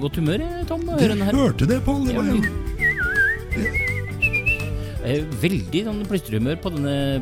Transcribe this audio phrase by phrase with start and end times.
[0.00, 0.80] plystrende godt humør, Tom.
[0.80, 2.06] Du hørte det, Pål?
[2.06, 2.42] Det var jo
[5.00, 6.70] Eh, Veldig sånn plystrehumør på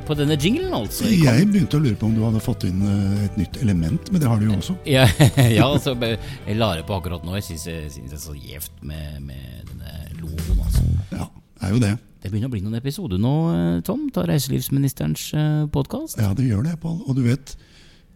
[0.05, 1.05] på denne jinglen, altså.
[1.07, 4.11] Jeg Jeg begynte å lure på om du hadde fått inn eh, et nytt element,
[4.11, 4.75] men det har du jo også.
[4.85, 5.07] Ja,
[5.59, 7.37] ja altså, jeg la det på akkurat nå.
[7.39, 10.59] Jeg syns det er så gjevt med, med denne logoen.
[10.59, 10.83] Altså.
[11.13, 11.31] Ja,
[11.63, 11.95] er jo det.
[12.21, 15.31] Det begynner å bli noen episoder nå, eh, Tom, av reiselivsministerens
[15.71, 16.19] podkast.
[16.19, 16.99] Ja, det gjør det, Pål.
[17.07, 17.55] Og du vet,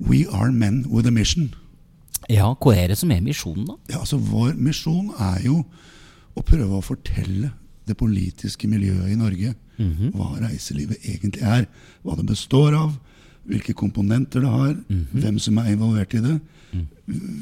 [0.02, 1.54] we are men with a mission.
[2.30, 3.76] Ja, hva er det som er misjonen, da?
[3.90, 5.62] Ja, altså Vår misjon er jo
[6.38, 7.50] å prøve å fortelle
[7.88, 9.54] det politiske miljøet i Norge
[10.14, 11.64] hva reiselivet egentlig er.
[12.04, 12.92] Hva det består av,
[13.48, 14.76] hvilke komponenter det har,
[15.10, 16.36] hvem som er involvert i det.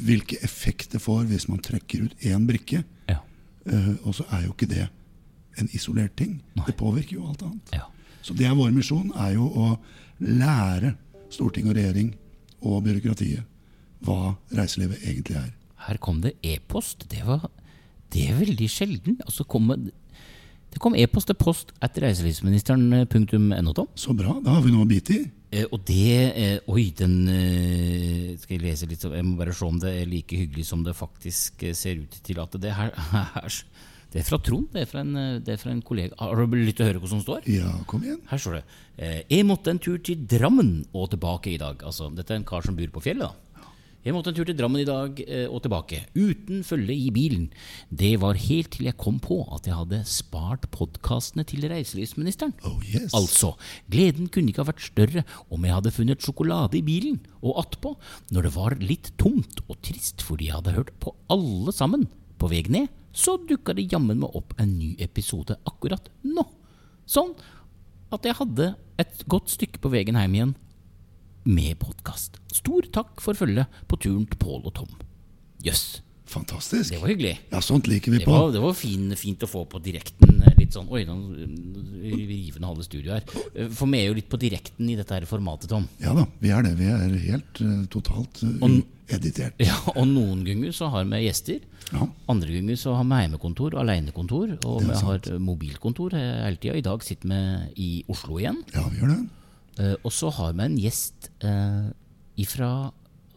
[0.07, 2.81] Hvilke effekt det får hvis man trekker ut én brikke.
[3.11, 3.19] Ja.
[3.69, 4.87] Uh, og så er jo ikke det
[5.61, 6.39] en isolert ting.
[6.67, 7.75] Det påvirker jo alt annet.
[7.77, 7.85] ja.
[8.23, 9.69] Så det er vår misjon, er jo å
[10.21, 10.95] lære
[11.33, 12.11] storting og regjering
[12.61, 13.47] og byråkratiet
[14.07, 15.51] hva reiselivet egentlig er.
[15.87, 17.07] Her kom det e-post.
[17.11, 17.25] Det,
[18.13, 19.19] det er veldig sjelden.
[19.25, 23.93] Altså, kom, det kom e-post til post etter reiselivsministeren.no, Tom.
[23.99, 24.37] Så bra.
[24.45, 25.23] Da har vi noe å bite i.
[25.51, 29.03] Eh, og det eh, Oi, den eh, Skal jeg lese litt?
[29.03, 32.21] Jeg må bare se om det er like hyggelig som det faktisk eh, ser ut
[32.23, 32.93] til at det her,
[33.35, 33.57] her
[34.13, 34.69] Det er fra Trond.
[34.71, 36.15] Det er fra en, eh, det er fra en kollega.
[36.23, 37.51] Har du lyst til å høre hva som står?
[37.51, 38.23] Ja, kom igjen.
[38.31, 38.65] Her står det
[38.99, 41.83] eh, Jeg måtte en tur til Drammen og tilbake i dag.
[41.83, 43.50] Altså, dette er en kar som bor på fjellet, da.
[44.01, 47.51] Jeg måtte en tur til Drammen i dag eh, og tilbake, uten følge i bilen.
[47.93, 52.55] Det var helt til jeg kom på at jeg hadde spart podkastene til reiselivsministeren.
[52.65, 53.13] Oh yes.
[53.13, 53.51] Altså,
[53.93, 57.93] gleden kunne ikke ha vært større om jeg hadde funnet sjokolade i bilen, og attpå,
[58.33, 62.09] når det var litt tomt og trist fordi jeg hadde hørt på alle sammen
[62.41, 66.47] på vei ned, så dukka det jammen meg opp en ny episode akkurat nå.
[67.05, 67.35] Sånn
[68.17, 70.59] at jeg hadde et godt stykke på veien hjem igjen
[71.45, 72.37] med podkast.
[72.53, 74.91] Stor takk for følget på turen til Pål og Tom.
[75.65, 76.93] Jøss, Fantastisk.
[76.95, 77.33] det var hyggelig.
[77.51, 78.31] Ja, sånt liker vi Det på.
[78.33, 80.43] var, det var fin, fint å få på direkten.
[80.47, 83.43] eh, Litt sånn Oi, nå river river halve studioet her.
[83.57, 85.89] Eh, For vi er jo litt på direkten i dette her formatet, Tom.
[85.99, 86.77] Ja da, vi er det.
[86.79, 88.81] Vi er helt eh, totalt uh,
[89.59, 91.59] Ja, Og noen ganger så har vi gjester.
[91.91, 92.07] Ja.
[92.29, 94.55] Andre ganger så har vi hjemmekontor, alenekontor.
[94.71, 96.77] Og vi har eh, mobilkontor eh, hele tida.
[96.79, 97.43] I dag sitter vi
[97.83, 98.63] i Oslo igjen.
[98.73, 99.21] ja, vi gjør det.
[99.81, 101.89] Eh, Og så har vi en gjest uh,
[102.41, 102.91] ifra,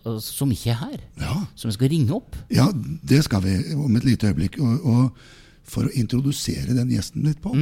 [0.05, 0.99] uh, som ikke er her.
[1.21, 1.37] Ja.
[1.55, 2.35] Som vi skal ringe opp.
[2.51, 4.59] ja, det skal vi om et lite øyeblikk.
[4.59, 5.23] Og, og
[5.63, 7.53] for å introdusere den gjesten litt på,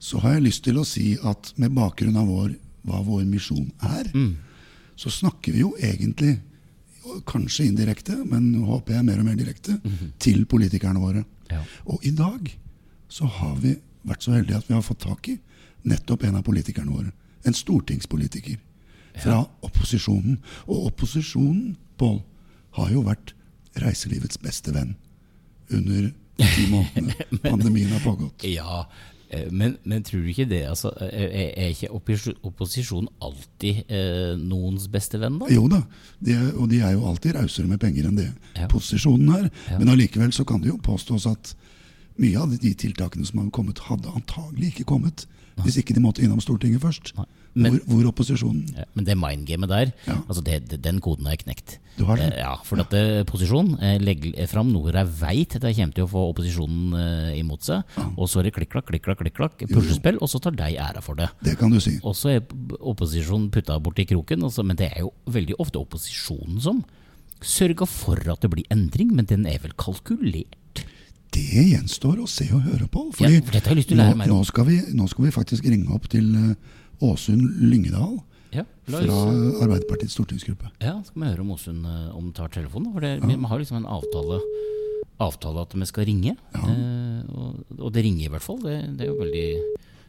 [0.00, 2.54] så har jeg lyst til å si at med bakgrunn av vår,
[2.88, 4.08] hva vår misjon er,
[4.96, 6.38] så snakker vi jo egentlig,
[7.28, 9.76] kanskje indirekte, men nå håper jeg mer og mer direkte,
[10.18, 11.26] til politikerne våre.
[11.52, 11.60] Ja.
[11.92, 12.48] Og i dag
[13.12, 13.76] så har vi
[14.08, 15.36] vært så heldige at vi har fått tak i
[15.86, 17.12] nettopp en av politikerne våre.
[17.46, 18.58] En stortingspolitiker
[19.22, 20.38] fra opposisjonen.
[20.66, 22.18] Og opposisjonen, Pål,
[22.76, 23.32] har jo vært
[23.80, 24.94] reiselivets beste venn
[25.72, 28.44] under de månedene pandemien har pågått.
[28.44, 28.82] Ja,
[29.30, 30.62] eh, men, men tror du ikke det?
[30.68, 31.88] Altså, eh, er, er ikke
[32.44, 35.48] opposisjonen alltid eh, noens beste venn, da?
[35.52, 35.80] Jo da,
[36.20, 38.68] de er, og de er jo alltid rausere med penger enn det Ja.
[38.72, 39.48] posisjonen er.
[39.70, 39.78] Ja.
[39.80, 41.54] Men allikevel så kan det jo påstås at
[42.20, 45.24] mye av de tiltakene som har kommet, hadde antagelig ikke kommet
[45.64, 47.14] hvis ikke de måtte innom Stortinget først.
[47.16, 47.24] Nei.
[47.56, 50.16] Men- hvor, hvor opposisjonen Ja, men det mindgamet der, Ja.
[50.28, 51.78] altså det, den koden har jeg knekt.
[51.96, 52.34] Du har det?
[52.34, 56.04] Eh, Ja, for at eh, posisjonen eh, legger fram noe jeg veit de kommer til
[56.04, 56.92] å få opposisjonen
[57.38, 57.82] imot seg.
[58.18, 61.30] Og så er det klikk-klakk, klikk-klakk, klikk-klakk, puslespill, og så tar de æra for det.
[61.42, 61.98] Det kan du si.
[62.04, 62.40] Og så er
[62.80, 66.84] opposisjonen putta borti kroken, også, men det er jo veldig ofte opposisjonen som
[67.40, 70.84] sørger for at det blir endring, men den er vel kalkulert?
[71.36, 73.02] Det gjenstår å se og høre på.
[73.20, 75.26] Ja, for dette har jeg lyst til å lære nå, nå, skal vi, nå skal
[75.26, 76.54] vi faktisk ringe opp til eh,
[77.04, 78.14] Åsund Lyngedal
[78.56, 79.02] Ja, fra
[79.66, 80.70] Arbeiderpartiets stortingsgruppe.
[80.80, 82.88] ja, skal vi høre om Åsund eh, om tar telefonen.
[82.94, 84.40] For det, vi, vi har liksom en avtale,
[85.28, 86.32] avtale at vi skal ringe.
[86.56, 88.62] Eh, og, og det ringer i hvert fall.
[88.64, 89.46] Det, det er jo veldig,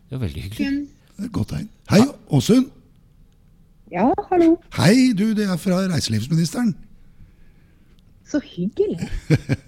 [0.07, 0.71] det er veldig hyggelig.
[1.17, 1.67] Det er et godt tegn.
[1.91, 2.03] Hei,
[2.39, 2.71] Åsund!
[3.91, 4.53] Ja, hallo.
[4.79, 6.73] Hei, du, det er fra reiselivsministeren.
[8.27, 9.07] Så hyggelig.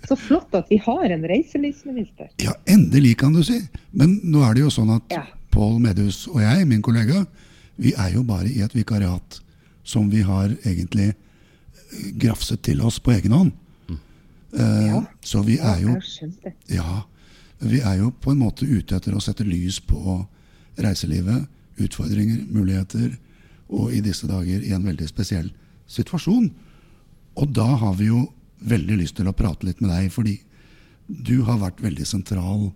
[0.07, 2.27] Så flott at vi har en reiselivsminister.
[2.43, 3.61] Ja, endelig, kan du si.
[3.95, 5.23] Men nå er det jo sånn at Ja.
[5.49, 7.23] Pål Medhus og jeg, min kollega,
[7.79, 9.39] vi er jo bare i et vikariat
[9.83, 13.51] som vi har egentlig eh, grafset til oss på egen hånd.
[13.89, 14.99] Eh, Ja.
[15.25, 15.95] Så vi er jo.
[16.69, 17.03] Ja,
[17.61, 20.25] vi er jo på en måte ute etter å sette lys på
[20.79, 21.47] reiselivet,
[21.79, 23.17] utfordringer, muligheter,
[23.69, 25.49] og i disse dager i en veldig spesiell
[25.87, 26.51] situasjon.
[27.37, 28.27] Og da har vi jo
[28.59, 30.37] veldig lyst til å prate litt med deg, fordi
[31.07, 32.69] du har vært veldig sentral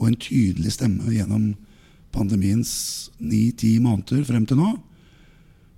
[0.00, 1.52] og en tydelig stemme gjennom
[2.14, 2.72] pandemiens
[3.22, 4.70] ni-ti måneder frem til nå,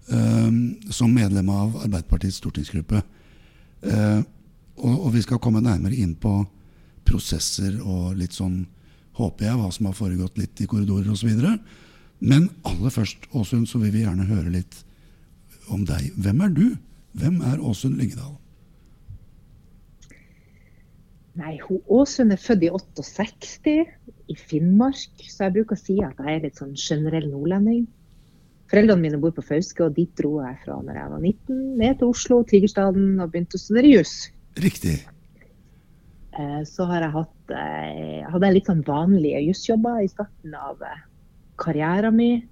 [0.09, 0.51] eh,
[0.91, 3.03] som medlem av Arbeiderpartiets stortingsgruppe.
[3.83, 4.23] Eh,
[4.83, 6.33] og vi skal komme nærmere inn på
[7.07, 8.65] prosesser og litt sånn,
[9.19, 11.29] håper jeg, hva som har foregått litt i korridorer osv.
[12.23, 14.79] Men aller først, Åsund, så vil vi gjerne høre litt
[15.69, 16.15] om deg.
[16.17, 16.67] Hvem er du?
[17.19, 18.39] Hvem er Åsund Lyngedal?
[21.41, 23.77] Nei, hun, Åsund er født i 68
[24.29, 27.87] i Finnmark, så jeg bruker å si at jeg er litt sånn generell nordlending.
[28.73, 31.99] Foreldrene mine bor på Fauske, og dit dro jeg fra når jeg var 19, ned
[32.01, 34.15] til Oslo, Tigerstaden, og begynte å studere juss.
[34.61, 34.99] Riktig.
[36.33, 40.81] Eh, så har jeg hatt eh, hadde jeg litt sånn vanlige jusjobber i starten av
[40.89, 41.03] eh,
[41.61, 42.47] karrieren min.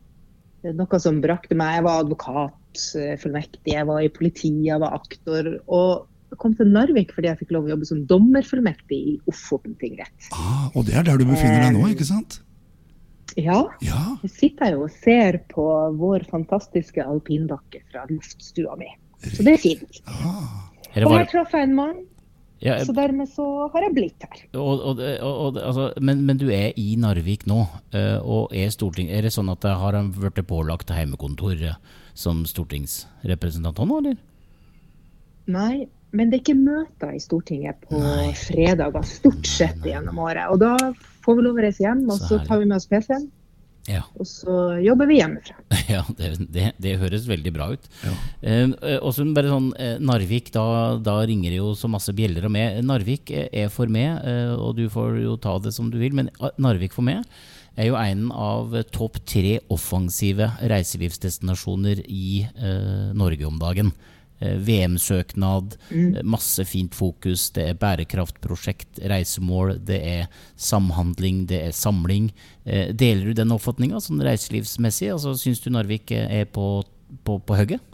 [0.77, 2.81] Noe som brakte meg Jeg var advokat,
[3.23, 5.47] fullmektig, jeg var i politiet, jeg var aktor.
[5.73, 10.31] Og kom til Narvik fordi jeg fikk lov å jobbe som dommerfullmektig i Ofoten tingrett.
[10.37, 12.41] Ah, og det er der du befinner deg nå, ikke sant?
[13.39, 13.63] Ja.
[13.85, 14.17] Ja.
[14.25, 15.65] Jeg sitter jo og ser på
[15.99, 18.91] vår fantastiske alpinbakke fra luftstua mi.
[19.23, 20.01] Så det er fint.
[20.11, 20.71] Ah,
[21.05, 22.01] Og her traff jeg en mann,
[22.61, 24.41] ja, så dermed så har jeg blitt her.
[24.61, 27.63] og, og, og, og, altså, men, men du er i Narvik nå,
[27.97, 29.09] eh, og er storting...
[29.09, 31.79] Er det sånn at jeg har han blitt pålagt hjemmekontor eh,
[32.13, 34.19] som stortingsrepresentant nå, eller?
[35.51, 38.01] Nei, men det er ikke møter i Stortinget på
[38.41, 40.49] fredager stort sett gjennom året.
[40.51, 40.75] Og da
[41.25, 43.29] får vi lov å reise hjem, og Så så tar vi med oss PC-en.
[43.89, 44.03] Ja.
[44.21, 45.57] Og så jobber vi hjemmefra.
[45.91, 47.87] Ja, det, det, det høres veldig bra ut.
[48.05, 48.13] Ja.
[48.47, 50.65] Eh, og så bare sånn, eh, Narvik, da,
[51.03, 52.79] da ringer det jo så masse bjeller og med.
[52.87, 56.15] Narvik eh, er for meg, eh, og du får jo ta det som du vil,
[56.15, 57.25] men eh, Narvik for meg
[57.81, 63.93] er jo en av eh, topp tre offensive reiselivsdestinasjoner i eh, Norge om dagen.
[64.41, 71.75] Eh, VM-søknad, eh, masse fint fokus, det er bærekraftprosjekt, reisemål, det er samhandling, det er
[71.77, 72.31] samling.
[72.65, 75.11] Eh, deler du den oppfatninga sånn reiselivsmessig?
[75.13, 76.83] Altså, Syns du Narvik er på,
[77.25, 77.85] på, på hugget?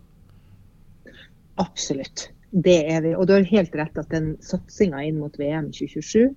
[1.58, 2.28] Absolutt.
[2.52, 3.16] Det er vi.
[3.18, 6.30] Og du har helt rett at den satsinga inn mot VM 2027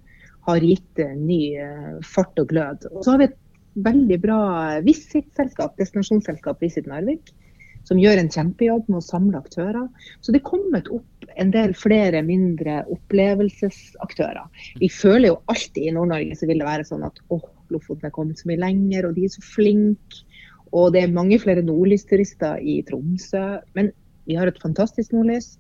[0.50, 1.54] har gitt ny
[2.02, 2.90] fart og glød.
[2.96, 3.38] Og så har vi et
[3.86, 4.40] veldig bra
[4.82, 7.30] Visit-selskap, destinasjonsselskap Visit Narvik,
[7.90, 9.88] som gjør en kjempejobb med å samle aktører.
[10.22, 14.46] Så det er kommet opp en del flere mindre opplevelsesaktører.
[14.82, 18.14] Vi føler jo alltid i Nord-Norge så vil det være sånn at åh, Lofoten er
[18.14, 20.24] kommet så mye lenger, og de er så flinke.
[20.74, 23.44] Og det er mange flere nordlysturister i Tromsø.
[23.78, 23.92] Men
[24.30, 25.56] vi har et fantastisk nordlys.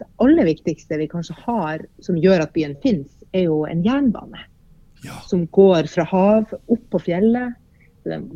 [0.00, 4.46] Det aller viktigste vi kanskje har som gjør at byen finnes, er jo en jernbane.
[5.04, 5.16] ja.
[5.28, 7.56] Som går fra hav opp på fjellet.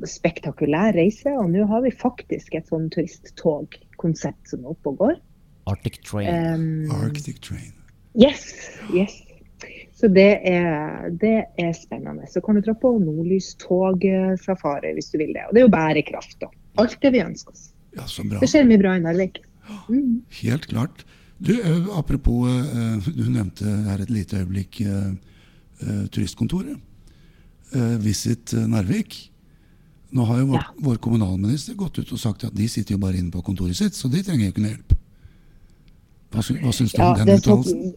[0.08, 1.32] Spektakulær reise.
[1.40, 5.16] Og nå har vi faktisk et sånn turisttogkonsept som er oppe og går.
[5.70, 6.28] Arctic Train.
[6.28, 7.72] Um, Arctic Train.
[8.20, 8.52] Yes,
[8.94, 9.22] yes.
[9.94, 12.26] Så det er, det er spennende.
[12.28, 15.46] Så kan du dra på nordlystogsafari hvis du vil det.
[15.48, 16.50] Og det er jo bærekraft, da.
[16.82, 17.68] Alt det vi ønsker oss.
[17.94, 18.42] Ja, så bra.
[18.42, 19.38] Det skjer mye bra i Narvik.
[19.88, 20.24] Mm.
[20.42, 21.04] Helt klart.
[21.38, 21.54] Du,
[21.96, 22.50] apropos,
[23.06, 24.82] du nevnte her et lite øyeblikk
[26.14, 26.76] turistkontoret.
[27.74, 29.16] Eh, Visit Narvik.
[30.14, 30.74] Nå har jo vår, Ja.
[30.78, 33.96] vår kommunalminister gått ut og sagt at de sitter jo bare inne på kontoret sitt,
[33.98, 34.92] så de trenger jo ikke noe hjelp.
[36.34, 37.94] Hva, sy hva syns du Ja, om den uttalelsen?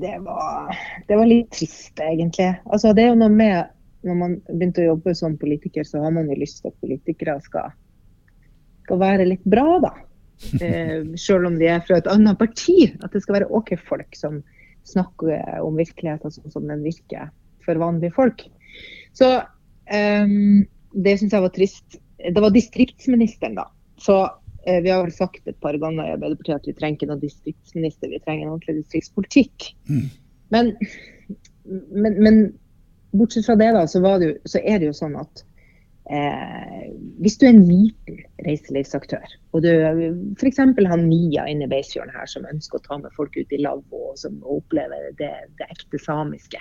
[0.00, 0.76] det, var,
[1.08, 2.50] det var litt trist, egentlig.
[2.66, 3.72] Altså, det er jo noe med
[4.06, 7.40] Når man begynte å jobbe som politiker, så har man jo lyst til at politikere
[7.42, 7.72] skal,
[8.84, 9.94] skal være litt bra, da.
[10.62, 12.92] Eh, selv om de er fra et annet parti.
[13.02, 14.42] At det skal være OK folk som
[14.86, 17.32] snakker om virkeligheten sånn som den virker
[17.64, 18.44] for vanlige folk.
[19.16, 19.32] Så
[19.86, 21.98] det syns jeg var trist.
[22.18, 23.66] Det var distriktsministeren, da.
[24.02, 24.16] Så
[24.66, 27.24] eh, vi har vel sagt et par ganger i Arbeiderpartiet at vi trenger ikke noen
[27.24, 29.72] distriktsminister, vi trenger en ordentlig distriktspolitikk.
[29.90, 30.06] Mm.
[30.54, 30.72] Men,
[31.90, 32.40] men, men
[33.16, 35.42] bortsett fra det, da, så, var det jo, så er det jo sånn at
[36.12, 36.86] eh,
[37.24, 39.70] hvis du er en liten reiselivsaktør, og du
[40.38, 40.62] f.eks.
[40.62, 44.10] har Mia inne i Beisfjorden her som ønsker å ta med folk ut i lavvo
[44.12, 46.60] og som opplever det, det ekte samiske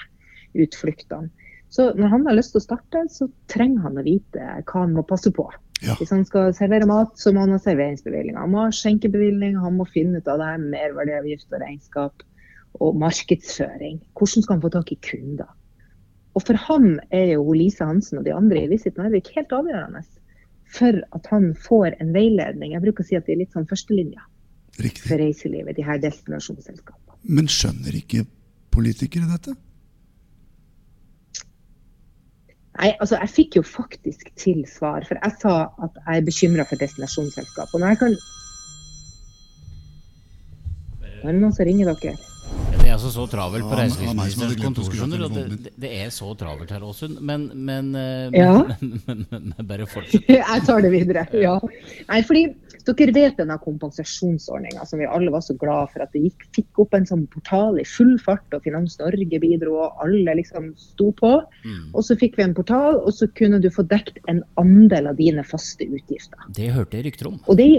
[0.55, 1.31] utfluktene.
[1.73, 4.93] Så når han har lyst til å starte, så trenger han å vite hva han
[4.95, 5.47] må passe på.
[5.83, 5.97] Ja.
[5.99, 8.37] Hvis han skal servere mat, så må han ha serveringsbevilgning.
[8.39, 12.25] Han må ha skjenkebevilgning, han må finne ut av det her merverdiavgift og regnskap
[12.83, 13.99] og markedsføring.
[14.15, 15.51] Hvordan skal han få tak i kunder?
[16.35, 20.03] Og for ham er jo Lise Hansen og de andre i Visit Narvik helt avgjørende
[20.75, 22.73] for at han får en veiledning.
[22.73, 24.25] Jeg bruker å si at de er litt sånn førstelinja
[24.75, 27.15] for reiselivet, de her destinasjonsselskapene.
[27.31, 28.25] Men skjønner ikke
[28.75, 29.55] politikere dette?
[32.75, 35.55] Nei, altså jeg fikk jo faktisk til svar, for jeg sa
[35.85, 37.71] at jeg er bekymra for destinasjonsselskap.
[37.71, 38.17] Og når jeg kan
[41.23, 42.34] Nå er det noen som ringer dere.
[42.95, 47.19] Altså så travelt på reiselivsministerens kontor, skjønner Det, det er så travelt her, Åsund.
[47.19, 48.53] Men, men, eh, Ja.
[48.81, 50.29] men, men, men, men bare fortsett.
[50.39, 51.27] Jeg tar det videre.
[51.35, 51.57] ja.
[52.07, 52.47] Nei, fordi
[52.85, 56.81] Dere vet denne kompensasjonsordninga som vi alle var så glad for at det gikk, fikk
[56.83, 61.09] opp en sånn portal i full fart, og Finans Norge bidro, og alle liksom sto
[61.17, 61.31] på.
[61.65, 61.95] Mm.
[61.95, 65.17] Og så fikk vi en portal, og så kunne du få dekt en andel av
[65.17, 66.45] dine faste utgifter.
[66.53, 67.39] Det hørte jeg rykter om.
[67.49, 67.71] Og det,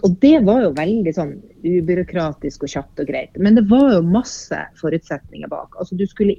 [0.00, 1.32] og det var jo veldig sånn
[1.66, 3.34] ubyråkratisk og kjapt og greit.
[3.36, 5.74] Men det var jo masse forutsetninger bak.
[5.76, 6.38] Altså du skulle,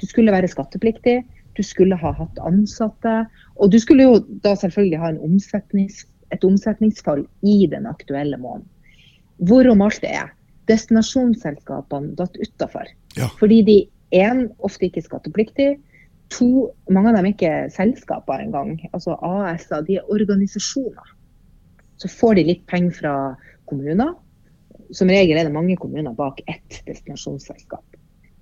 [0.00, 1.20] du skulle være skattepliktig,
[1.58, 3.14] du skulle ha hatt ansatte,
[3.60, 6.02] og du skulle jo da selvfølgelig ha en omsetnings,
[6.34, 8.66] et omsetningsfall i den aktuelle måneden.
[9.46, 10.34] Hvorom alt det er.
[10.70, 12.90] Destinasjonsselskapene datt utafor.
[13.18, 13.30] Ja.
[13.38, 13.78] Fordi de
[14.14, 15.78] én ofte ikke skattepliktige.
[16.30, 18.76] To, mange av dem ikke er selskaper engang.
[18.92, 19.82] Altså AS-er.
[19.86, 21.16] De er organisasjoner.
[22.00, 23.14] Så får de litt penger fra
[23.68, 24.14] kommuner.
[24.96, 27.84] Som regel er det mange kommuner bak ett destinasjonsselskap.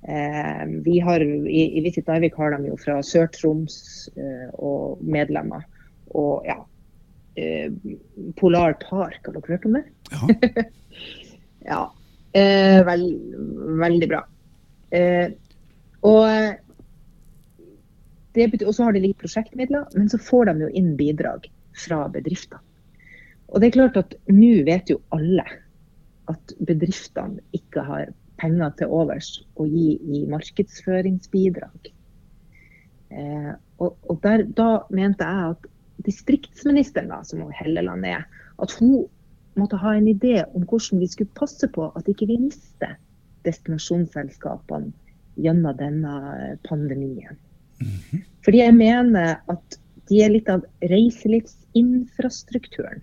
[0.08, 3.78] Eh, vi har, I, i Visit Narvik har de jo fra Sør-Troms
[4.14, 5.66] eh, og medlemmer.
[6.14, 6.60] Og ja,
[7.36, 7.66] eh,
[8.38, 9.86] Polar Park, har dere hørt om det?
[10.14, 10.64] Ja.
[11.68, 11.82] Ja,
[12.32, 13.02] eh, vel,
[13.80, 14.22] veldig bra.
[14.94, 15.34] Eh,
[16.06, 16.64] og
[18.38, 22.60] og så har de litt prosjektmidler, men så får de jo inn bidrag fra bedrifter.
[23.48, 25.44] Og det er klart at nå vet jo alle
[26.28, 31.90] at bedriftene ikke har penger til overs å gi i markedsføringsbidrag.
[33.10, 35.66] Eh, og og der, da mente jeg at
[36.06, 38.22] distriktsministeren, da, som Helleland er,
[38.62, 39.06] at hun
[39.58, 42.90] måtte ha en idé om hvordan vi skulle passe på at ikke vi mister
[43.46, 44.92] destinasjonsselskapene
[45.38, 46.14] gjennom denne
[46.68, 47.36] pandemien.
[48.44, 49.78] Fordi jeg mener at
[50.10, 53.02] de er litt av reiselivsinfrastrukturen.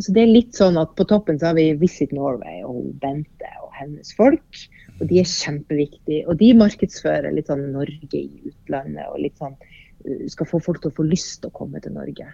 [0.00, 3.48] Altså det er litt sånn at På toppen så har vi Visit Norway og Bente
[3.60, 4.60] og hennes folk.
[4.96, 6.22] og De er kjempeviktige.
[6.24, 9.04] Og de markedsfører litt sånn Norge i utlandet.
[9.10, 11.92] og litt sånn uh, Skal få folk til å få lyst til å komme til
[11.92, 12.30] Norge.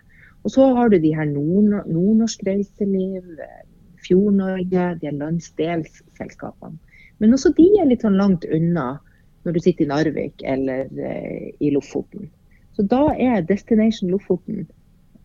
[0.46, 3.64] Og så har du de her nord nordnorsk reiseliv, eh,
[4.06, 6.78] Fjord-Norge, de her landsdelsselskapene.
[7.18, 9.00] Men også de er litt sånn langt unna
[9.42, 12.30] når du sitter i Narvik eller eh, i Lofoten.
[12.78, 14.68] Så da er Destination Lofoten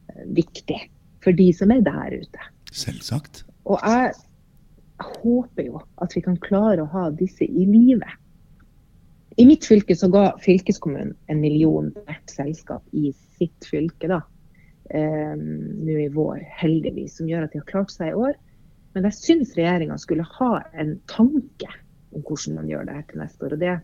[0.10, 0.80] eh, viktig
[1.24, 2.50] for de som er der ute.
[2.72, 3.44] Selvsagt.
[3.70, 4.14] Og jeg
[5.22, 8.08] håper jo at vi kan klare å ha disse i live.
[9.40, 14.20] I mitt fylke så ga fylkeskommunen en million hvert selskap i sitt fylke da,
[14.92, 18.36] eh, nå i vår, heldigvis, som gjør at de har klart seg i år.
[18.94, 21.72] Men jeg syns regjeringa skulle ha en tanke
[22.12, 23.56] om hvordan man gjør det her til neste år.
[23.56, 23.80] og det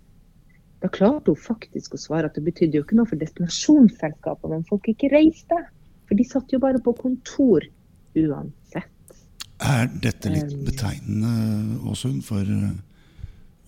[0.82, 4.66] da klarte hun faktisk å svare at det betydde jo ikke noe for destinasjonsselskapene om
[4.68, 5.58] folk ikke reiste.
[6.08, 7.66] For de satt jo bare på kontor
[8.18, 8.88] uansett.
[9.60, 10.66] Er dette litt Um.
[10.68, 12.76] betegnende, Åsund, for eh,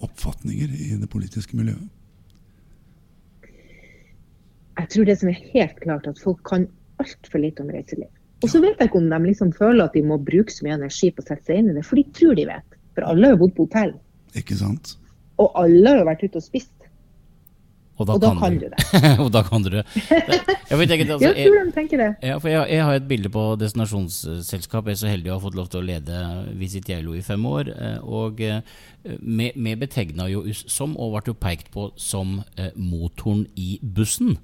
[0.06, 1.88] oppfatninger i det politiske miljøet?
[4.80, 6.68] Jeg tror det som er helt klart, at folk kan
[7.04, 8.08] altfor lite om reiseliv.
[8.40, 10.78] Og så vet jeg ikke om de liksom føler at de må bruke så mye
[10.78, 12.78] energi på å sette seg inn i det, for de tror de vet.
[12.96, 13.92] For alle har jo bodd på hotell,
[14.40, 14.94] Ikke sant?
[15.40, 16.72] og alle har jo vært ute og spist.
[18.00, 18.66] Og da, Og da kan, du.
[18.72, 19.00] det.
[19.24, 19.82] og da kan du det.
[20.00, 22.10] Jeg, vet ikke, altså, Jeg jeg, tror de tenker det.
[22.24, 24.88] ja, for jeg, jeg har et bilde på destinasjonsselskap.
[24.88, 26.22] Jeg er så heldig å ha fått lov til å lede
[26.62, 27.74] Visit Yellow i fem år.
[27.76, 33.46] eh, Og vi vi betegna jo som, og ble jo pekt på som, eh, motoren
[33.60, 34.38] i bussen.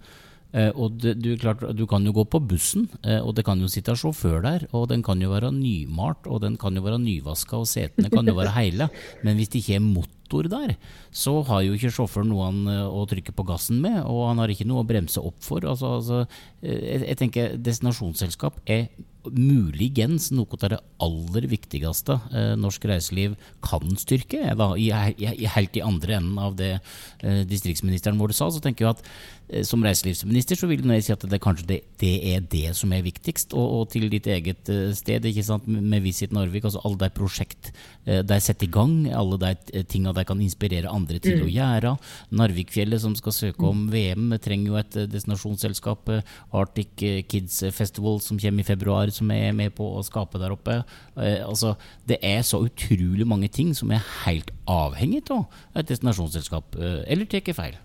[0.55, 3.59] Eh, og det, du, klart, du kan jo gå på bussen, eh, og det kan
[3.59, 4.67] jo sitte sjåfør der.
[4.75, 8.27] Og den kan jo være nymalt, og den kan jo være nyvaska, og setene kan
[8.27, 8.89] jo være heile.
[9.25, 10.75] Men hvis det ikke er motor der,
[11.15, 14.43] så har jo ikke sjåføren noe han eh, å trykke på gassen med, og han
[14.43, 15.67] har ikke noe å bremse opp for.
[15.67, 16.23] Altså, altså,
[16.63, 18.87] jeg, jeg tenker destinasjonsselskap er
[19.25, 22.19] muligens noe av det aller viktigste
[22.61, 23.33] norsk reiseliv
[23.65, 24.53] kan styrke.
[24.57, 28.85] Da, i, i, helt i andre enden av det eh, distriktsministeren vår sa, så tenker
[28.85, 29.05] jeg at
[29.65, 33.03] som reiselivsminister så vil jeg si at det kanskje det, det er det som er
[33.05, 33.53] viktigst.
[33.53, 35.27] Og, og til ditt eget eh, sted,
[35.65, 37.71] med Visit Narvik, altså alle de prosjekt
[38.05, 41.51] eh, de setter i gang, alle de eh, tinga de kan inspirere andre til å
[41.51, 41.95] gjøre.
[42.35, 46.09] Narvikfjellet som skal søke om VM, trenger jo et eh, destinasjonsselskap.
[46.15, 50.41] eh, Arctic eh, Kids Festival som kommer i februar, som er med på å skape
[50.41, 50.81] der oppe.
[51.15, 51.75] Eh, altså,
[52.09, 56.77] det er så utrolig mange ting som er helt avhengig av et destinasjonsselskap.
[56.79, 57.77] Eh, eller tar jeg feil?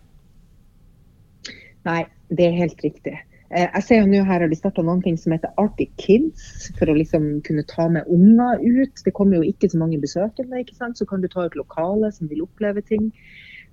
[1.89, 3.17] Nei, det er helt riktig.
[3.51, 6.71] Eh, Jeg ser jo nå her har de starta noen ting som heter Arctic Kids,
[6.79, 9.05] for å liksom kunne ta med unger ut.
[9.05, 10.99] Det kommer jo ikke så mange besøkende, ikke sant?
[10.99, 13.11] så kan du ta ut lokale som vil oppleve ting.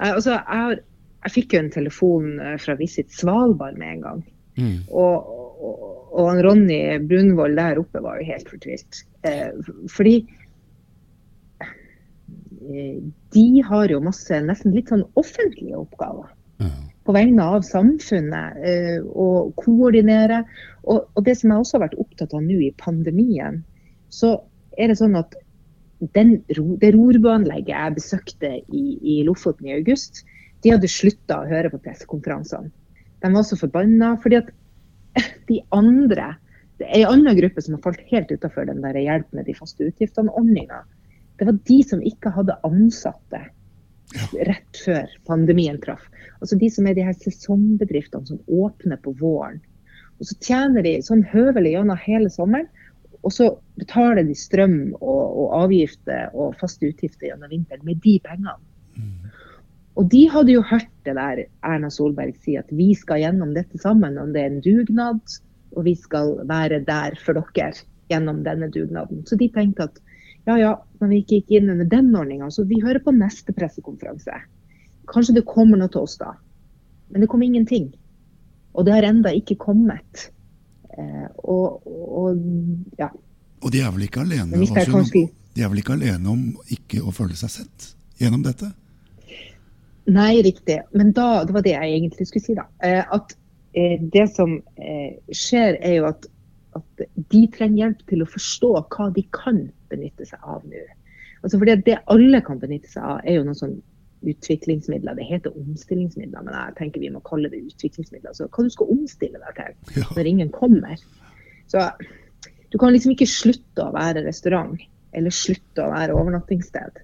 [0.02, 0.82] Eh, Altså, jeg,
[1.26, 4.26] jeg fikk jo en telefon eh, fra Visit Svalbard med en gang.
[4.58, 4.78] Mm.
[4.90, 5.28] Og,
[5.62, 5.84] og,
[6.18, 9.04] og Ronny Brunvoll der oppe var jo helt fortvilt.
[9.28, 9.54] Eh,
[9.94, 10.24] fordi
[13.32, 16.34] de har jo masse nesten litt sånn offentlige oppgaver.
[17.08, 20.44] På vegne av samfunnet eh, og koordinere.
[20.84, 23.62] Og, og det som jeg også har vært opptatt av nå i pandemien,
[24.10, 24.38] så
[24.78, 25.36] er det sånn at
[26.14, 26.38] den,
[26.82, 30.24] det rorbuanlegget jeg besøkte i, i Lofoten i august,
[30.66, 32.70] de hadde slutta å høre på pressekonferansene.
[33.24, 34.52] De var så forbanna fordi at
[35.50, 36.36] de andre
[36.78, 39.56] det er en annen gruppe som har falt helt utenfor den der hjelp med de
[39.58, 40.84] faste utgiftene-ordninga.
[41.40, 43.40] Det var de som ikke hadde ansatte
[44.48, 46.04] rett før pandemien traff.
[46.42, 49.60] Altså de som er de her sesongbedriftene som åpner på våren.
[50.18, 52.70] Og så tjener de sånn høvelig gjennom hele sommeren,
[53.26, 53.50] og så
[53.80, 58.56] betaler de strøm og, og avgifter og faste utgifter gjennom vinteren med de pengene.
[59.98, 63.80] Og de hadde jo hørt det der Erna Solberg si at vi skal gjennom dette
[63.82, 65.22] sammen, om det er en dugnad,
[65.74, 67.74] og vi skal være der for dere
[68.12, 69.26] gjennom denne dugnaden.
[69.26, 69.98] Så de tenkte at
[70.48, 73.54] ja ja, når vi ikke gikk inn under den ordninga, så vi hører på neste
[73.56, 74.38] pressekonferanse.
[75.12, 76.34] Kanskje det kommer noe til oss da.
[77.12, 77.89] Men det kom ingenting.
[78.75, 80.27] Og det har enda ikke kommet.
[80.98, 82.42] Eh, og, og
[83.00, 83.10] ja.
[83.63, 86.44] Og de er vel ikke alene, Men også, kanskje- de er vel ikke alene om
[86.74, 87.88] ikke å føle seg sett
[88.22, 88.70] gjennom dette?
[90.08, 90.80] Nei, riktig.
[90.94, 92.68] Men da, det var det jeg egentlig skulle si, da.
[92.86, 93.34] Eh, at
[93.74, 96.27] eh, det som skjer, er jo at,
[96.78, 97.04] at
[97.34, 100.84] de trenger hjelp til å forstå hva de kan benytte seg av nå.
[101.44, 103.78] Altså fordi Det alle kan benytte seg av, er jo noen sånn
[104.28, 105.16] utviklingsmidler.
[105.16, 108.32] Det heter omstillingsmidler, men jeg tenker vi må kalle det utviklingsmidler.
[108.32, 110.08] Altså hva du skal omstille deg til Ja.
[110.16, 110.98] når ingen kommer.
[111.68, 111.84] Så
[112.72, 114.82] du kan liksom ikke slutte å være restaurant
[115.14, 117.04] eller slutte å være overnattingssted.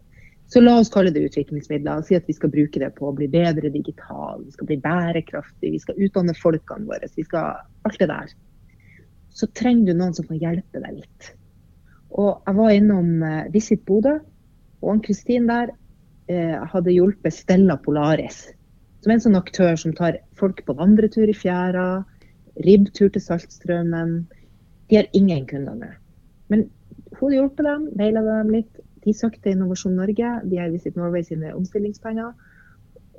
[0.53, 3.15] Så la oss kalle det utviklingsmidler og si at vi skal bruke det på å
[3.15, 7.99] bli bedre digital, vi skal bli bærekraftig, vi skal utdanne folkene våre, vi skal alt
[7.99, 8.35] det der.
[9.33, 11.31] Så trenger du noen som kan hjelpe deg litt.
[12.13, 14.19] Og jeg var innom eh, Visit Bodø,
[14.83, 15.71] og Ann-Kristin der
[16.29, 18.45] eh, hadde hjulpet Stella Polaris.
[19.01, 22.03] Som er en sånn aktør som tar folk på vandretur i fjæra,
[22.67, 24.15] ribbtur til Saltstraumen.
[24.89, 25.91] De har ingen kunder nå.
[26.53, 26.67] Men
[27.17, 28.81] hun hadde hjulpet dem, veileda dem litt.
[29.03, 32.31] De søkte Innovasjon Norge, de har Visit Norway sine omstillingspenger.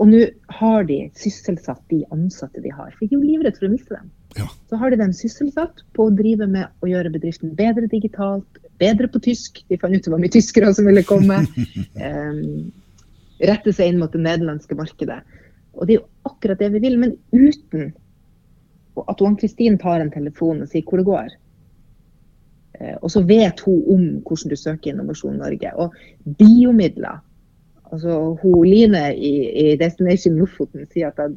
[0.01, 0.23] Og nå
[0.59, 2.95] har de sysselsatt de ansatte de har.
[2.95, 4.09] For de er jo livredde for å miste dem.
[4.37, 4.49] Ja.
[4.71, 9.09] Så har de dem sysselsatt på å drive med å gjøre bedriften bedre digitalt, bedre
[9.11, 9.61] på tysk.
[9.71, 11.45] De fant ut det var mye tyskere som ville komme.
[12.09, 12.73] um,
[13.45, 15.21] rette seg inn mot det nederlandske markedet.
[15.75, 17.93] Og det er jo akkurat det vi vil, men uten
[19.11, 21.33] at Ann-Kristin tar en telefon og sier hvor det går.
[22.81, 25.73] Eh, Og så vet hun om hvordan du søker Innovasjon Norge.
[25.75, 25.95] Og
[26.39, 27.23] biomidler.
[27.95, 31.35] Altså, hun Line i, i Destination Lofoten sier at jeg,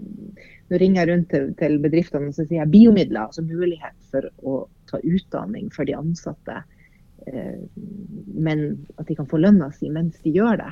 [0.72, 4.26] nå ringer jeg rundt til, til bedriftene og så sier jeg biomidler, altså mulighet for
[4.42, 4.58] å
[4.90, 6.62] ta utdanning for de ansatte.
[7.30, 7.60] Eh,
[8.34, 8.64] men
[8.98, 10.72] at de kan få lønna si mens de gjør det.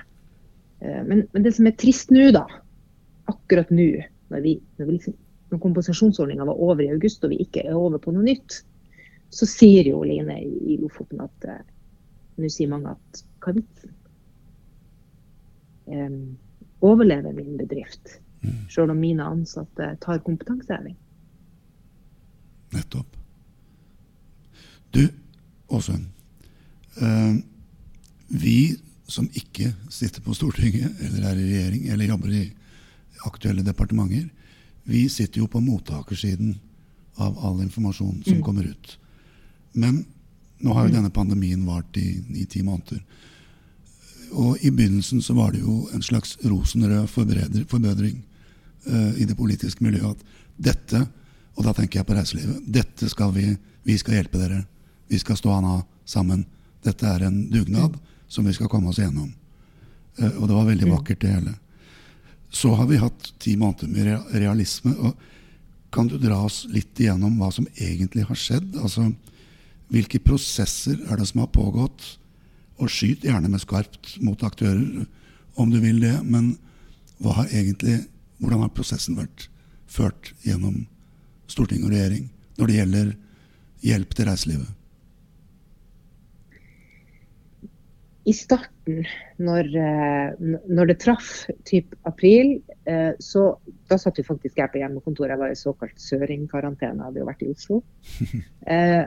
[0.82, 2.46] Eh, men, men det som er trist nå, da,
[3.30, 3.90] akkurat nå,
[4.34, 5.18] når, vi, når, liksom,
[5.54, 8.64] når kompensasjonsordninga var over i august og vi ikke er over på noe nytt,
[9.36, 11.62] så sier jo Line i, i Lofoten at eh,
[12.42, 13.94] nå sier mange at hva er vitsen?
[15.88, 16.38] Em,
[16.82, 18.20] overlever min bedrift,
[18.70, 20.96] selv om mine ansatte tar kompetanseheving?
[22.74, 23.18] Nettopp.
[24.92, 25.08] Du,
[25.68, 26.06] Åsund.
[27.02, 27.36] Eh,
[28.28, 32.44] vi som ikke sitter på Stortinget, eller er i regjering, eller jobber i
[33.26, 34.30] aktuelle departementer,
[34.86, 36.56] vi sitter jo på mottakersiden
[37.22, 38.98] av all informasjon som kommer ut.
[39.74, 40.04] Men
[40.62, 43.02] nå har jo denne pandemien vart i ni-ti måneder.
[44.32, 48.24] Og i begynnelsen så var det jo en slags rosenrød forbedring
[48.88, 51.02] uh, i det politiske miljøet at dette,
[51.56, 53.50] og da tenker jeg på reiselivet, dette skal vi,
[53.84, 54.64] vi skal hjelpe dere.
[55.12, 56.46] Vi skal stå an av sammen.
[56.84, 59.30] Dette er en dugnad som vi skal komme oss gjennom.
[60.20, 61.56] Uh, og det var veldig vakkert, det hele.
[62.56, 64.96] Så har vi hatt ti måneder med realisme.
[64.96, 65.16] og
[65.92, 68.78] Kan du dra oss litt igjennom hva som egentlig har skjedd?
[68.80, 69.10] Altså,
[69.94, 72.16] Hvilke prosesser er det som har pågått?
[72.82, 75.06] Og skyt gjerne med skarpt mot aktører,
[75.56, 76.16] om du vil det.
[76.24, 76.56] Men
[77.24, 78.02] har egentlig,
[78.40, 79.48] hvordan har prosessen vært
[79.88, 80.84] ført gjennom
[81.48, 82.28] storting og regjering
[82.60, 83.14] når det gjelder
[83.86, 84.74] hjelp til reiselivet?
[88.26, 89.04] I starten,
[89.38, 92.58] når, eh, når det traff typ april,
[92.90, 93.54] eh, så
[93.90, 95.34] da satt vi faktisk her på hjemmekontoret.
[95.36, 97.82] Jeg var i såkalt søringkarantene, hadde jo vært i Oslo.
[98.66, 99.04] Eh,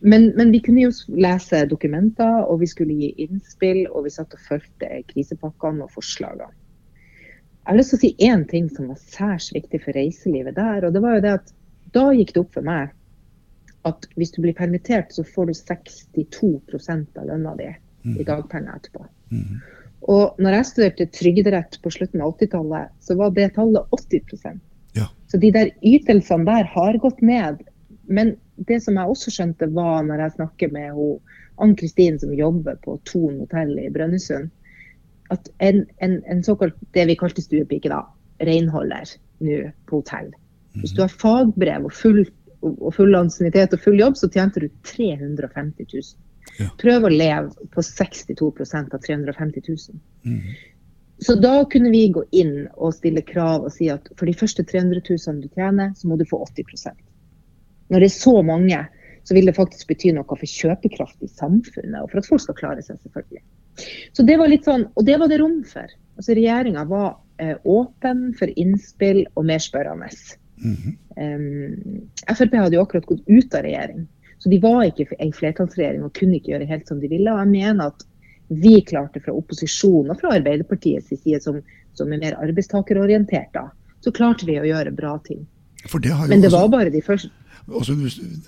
[0.00, 4.34] Men, men vi kunne jo lese dokumenter, og vi skulle gi innspill, og vi satt
[4.36, 6.50] og fulgte krisepakkene og forslagene.
[7.60, 10.84] Jeg har lyst til å si én ting som var særs viktig for reiselivet der.
[10.84, 11.54] og det var jo det at
[11.94, 12.92] Da gikk det opp for meg
[13.88, 17.70] at hvis du blir permittert, så får du 62% av lønna di
[18.20, 19.06] i dagpenger etterpå.
[20.08, 24.60] Og når jeg studerte trygderett på slutten av 80-tallet, så var det tallet 80
[24.96, 25.06] Ja.
[25.28, 27.60] Så de der ytelsene der har gått ned.
[28.08, 30.96] Men det som jeg også skjønte var når jeg snakker med
[31.60, 34.50] Ann-Kristin som jobber på Thon hotell i Brønnøysund,
[35.30, 38.02] at en, en, en såkalt det vi kalte stuepike, da,
[38.42, 39.12] renholder
[39.44, 40.32] nå på hotell.
[40.80, 42.24] Hvis du har fagbrev og full,
[42.62, 46.10] og full ansiennitet og full jobb, så tjente du 350 000.
[46.58, 46.68] Ja.
[46.80, 50.00] Prøv å leve på 62% av 350 000.
[50.24, 50.42] Mm.
[51.20, 54.64] Så da kunne vi gå inn og stille krav og si at for de første
[54.64, 56.96] 300 000 du tjener, så må du få 80%
[57.92, 58.78] Når det er så mange,
[59.24, 62.56] så vil det faktisk bety noe for kjøpekraft i samfunnet, og for at folk skal
[62.56, 63.42] klare seg, selvfølgelig.
[64.16, 65.92] Så det var litt sånn, Og det var det rom for.
[66.16, 70.08] Altså Regjeringa var eh, åpen for innspill og mer spørrende.
[70.60, 70.96] Mhm.
[71.20, 74.06] Um, Frp hadde jo akkurat gått ut av regjering,
[74.40, 77.32] så de var ikke en flertallsregjering og kunne ikke gjøre helt som de ville.
[77.32, 78.06] og jeg mener at
[78.48, 81.60] vi klarte fra opposisjonen og fra Arbeiderpartiets side, som,
[81.94, 83.68] som er mer arbeidstakerorientert, da,
[84.02, 85.46] så klarte vi å gjøre bra ting.
[85.84, 87.30] Det Men det også- var bare de første
[87.70, 87.94] også,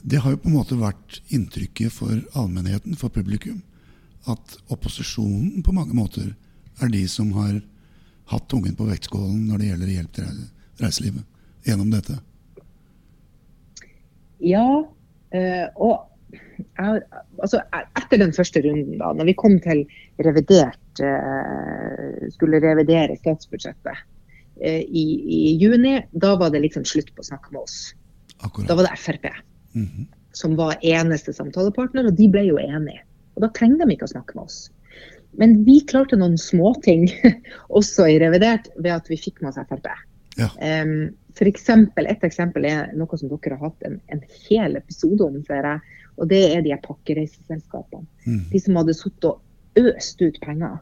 [0.03, 3.63] det har jo på en måte vært inntrykket for allmennheten, for publikum,
[4.27, 6.35] at opposisjonen på mange måter
[6.81, 7.61] er de som har
[8.33, 10.43] hatt tungen på vektskålen når det gjelder hjelp til
[10.81, 11.25] reiselivet
[11.67, 12.19] gjennom dette.
[14.43, 14.85] Ja.
[15.37, 17.03] Eh, og jeg,
[17.43, 17.61] altså,
[17.99, 19.83] etter den første runden, da, når vi kom til
[20.25, 23.99] revidert eh, Skulle revidere statsbudsjettet
[24.63, 27.79] eh, i, i juni, da var det liksom slutt på å snakke med oss.
[28.67, 29.29] Da var det Frp
[29.73, 30.07] Mhm.
[30.33, 33.03] som var eneste samtalepartner, og de ble jo enige.
[33.37, 34.71] Og da trengte de ikke å snakke med oss.
[35.41, 37.07] Men vi klarte noen småting
[37.79, 39.89] også i revidert ved at vi fikk med oss Frp.
[40.41, 40.49] Ja.
[40.61, 45.25] Um, for eksempel, et eksempel er noe som dere har hatt en, en hel episode
[45.25, 45.99] om, ser jeg.
[46.21, 48.05] Og det er de pakkereiseselskapene.
[48.27, 48.43] Mm.
[48.53, 50.81] De som hadde sittet og øst ut penger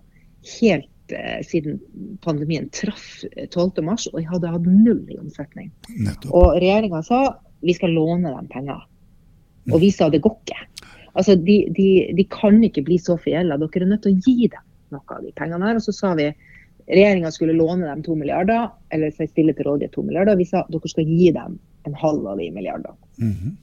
[0.61, 1.79] helt eh, siden
[2.25, 5.71] pandemien traff eh, 12.3 og hadde hatt null i omsetning.
[5.93, 6.33] Nettopp.
[6.35, 7.21] Og regjeringa sa
[7.61, 8.83] vi skal låne dem penger.
[9.71, 10.67] Og vi sa det går ikke.
[11.13, 13.59] Altså, de, de, de kan ikke bli så forgjelda.
[13.61, 15.79] Dere er nødt til å gi dem noe av de pengene her.
[15.79, 16.31] Og så sa vi
[16.87, 20.38] regjeringa skulle låne dem to milliarder, eller stille til rådighet to milliarder.
[20.38, 22.97] Vi sa dere skal gi dem en halv av de milliardene.
[23.19, 23.57] Mhm.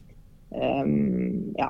[0.48, 1.68] Um, ja.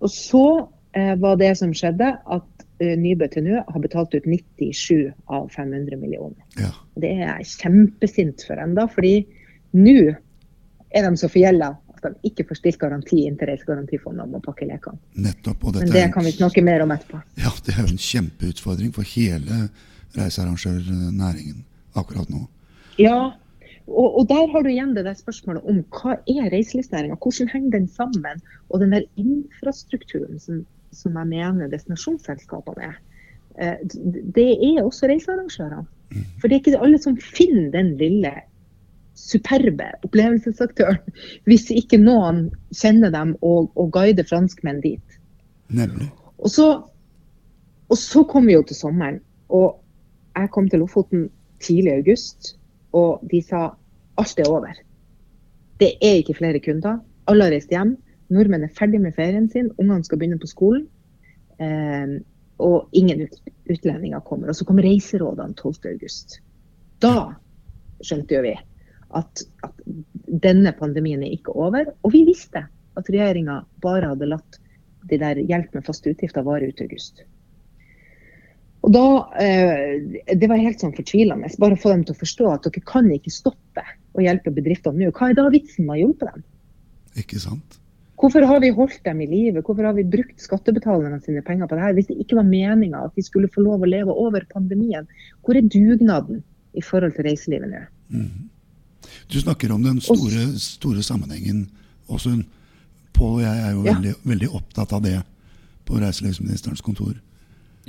[0.00, 4.26] Og så eh, var det som skjedde, at uh, Nybø til nå har betalt ut
[4.28, 6.40] 97 av 500 millioner.
[6.60, 6.74] Ja.
[7.00, 9.22] Det er jeg kjempesint for enda, fordi
[9.76, 10.12] nå
[10.90, 14.68] er de så forgjelda at de ikke får stilt garanti inntil Reisegarantifondet om å pakke
[14.68, 15.00] lekene.
[15.20, 15.68] Nettopp.
[15.76, 17.20] Men det er, kan vi snakke mer om etterpå.
[17.40, 19.66] ja, det er jo en kjempeutfordring for hele
[20.16, 21.64] reisearrangørnæringen
[21.98, 22.44] akkurat nå.
[22.98, 23.32] Ja,
[23.90, 27.70] og, og der har du igjen det der spørsmålet om hva er reiselivsnæringa, hvordan henger
[27.78, 28.42] den sammen?
[28.70, 33.00] Og den der infrastrukturen som, som jeg mener destinasjonsselskapene er.
[33.58, 33.76] eh,
[34.34, 35.86] Det er også reisearrangørene.
[36.40, 38.32] For det er ikke alle som finner den lille
[39.14, 40.98] superbe opplevelsesaktøren,
[41.48, 45.18] hvis ikke noen kjenner dem og, og guider franskmenn dit.
[45.68, 46.10] Nemlig.
[46.38, 46.68] Og så,
[47.88, 49.79] og så kom vi jo til sommeren, og
[50.44, 51.28] jeg kom til Lofoten
[51.60, 52.54] tidlig i august,
[52.96, 53.70] og de sa
[54.20, 54.78] alt er over.
[55.80, 57.00] Det er ikke flere kunder.
[57.30, 57.94] Alle har reist hjem.
[58.30, 60.86] Nordmenn er ferdig med ferien sin, ungene skal begynne på skolen.
[61.60, 62.20] Eh,
[62.60, 63.24] og ingen
[63.70, 64.50] utlendinger kommer.
[64.50, 65.92] Og så kom reiserådene 12.
[65.94, 66.40] august.
[67.00, 67.32] Da
[68.04, 68.54] skjønte jo vi
[69.16, 69.84] at, at
[70.44, 71.88] denne pandemien er ikke over.
[72.04, 72.66] Og vi visste
[72.98, 74.60] at regjeringa bare hadde latt
[75.08, 77.24] de der hjelp med faste utgifter vare ut august.
[78.82, 79.06] Og da,
[79.38, 81.50] eh, Det var helt sånn fortvilende.
[81.58, 83.84] Bare få dem til å forstå at dere kan ikke stoppe
[84.16, 85.12] å hjelpe bedriftene nå.
[85.12, 86.44] Hva er da vitsen med å hjelpe dem?
[87.16, 87.78] Ikke sant?
[88.20, 89.62] Hvorfor har vi holdt dem i live?
[89.62, 93.04] Hvorfor har vi brukt skattebetalerne sine penger på det her hvis det ikke var meninga
[93.06, 95.06] at de skulle få lov å leve over pandemien?
[95.44, 96.42] Hvor er dugnaden
[96.76, 97.84] i forhold til reiselivet nå?
[98.10, 98.48] Mhm.
[99.30, 101.68] Du snakker om den store, store sammenhengen,
[102.10, 102.44] Åsund.
[103.14, 103.94] Pål og jeg er jo Ja.
[103.94, 105.22] veldig, veldig opptatt av det
[105.86, 107.14] på reiselivsministerens kontor.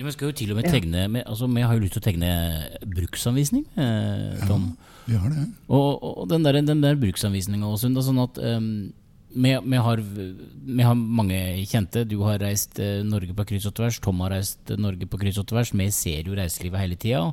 [0.02, 2.02] Ja, men skal jo til og med tegne med, altså, Vi har jo lyst til
[2.02, 2.30] å tegne
[2.90, 4.72] bruksanvisning, eh, Tom.
[5.06, 5.44] Vi har det.
[5.70, 8.72] Og, og den der, den der bruksanvisninga også, er sånn at um,
[9.30, 11.38] vi, vi, har, vi har mange
[11.70, 12.02] kjente.
[12.10, 14.00] Du har reist eh, Norge på kryss og tvers.
[14.02, 15.70] Tom har reist eh, Norge på kryss og tvers.
[15.78, 17.28] Vi ser jo reiselivet hele tida.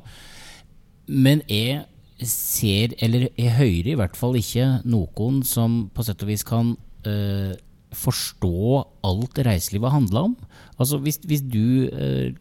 [1.09, 1.87] Men jeg
[2.21, 6.75] ser, eller jeg hører i hvert fall ikke noen som på sett og vis kan
[7.09, 7.57] eh,
[7.95, 10.35] forstå alt reiselivet handla om.
[10.77, 12.33] Altså hvis, hvis du eh,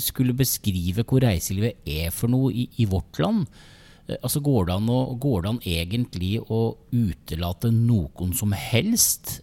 [0.00, 3.46] skulle beskrive hvor reiselivet er for noe i, i vårt land,
[4.06, 6.62] eh, altså går det, å, går det an egentlig å
[6.92, 9.40] utelate noen som helst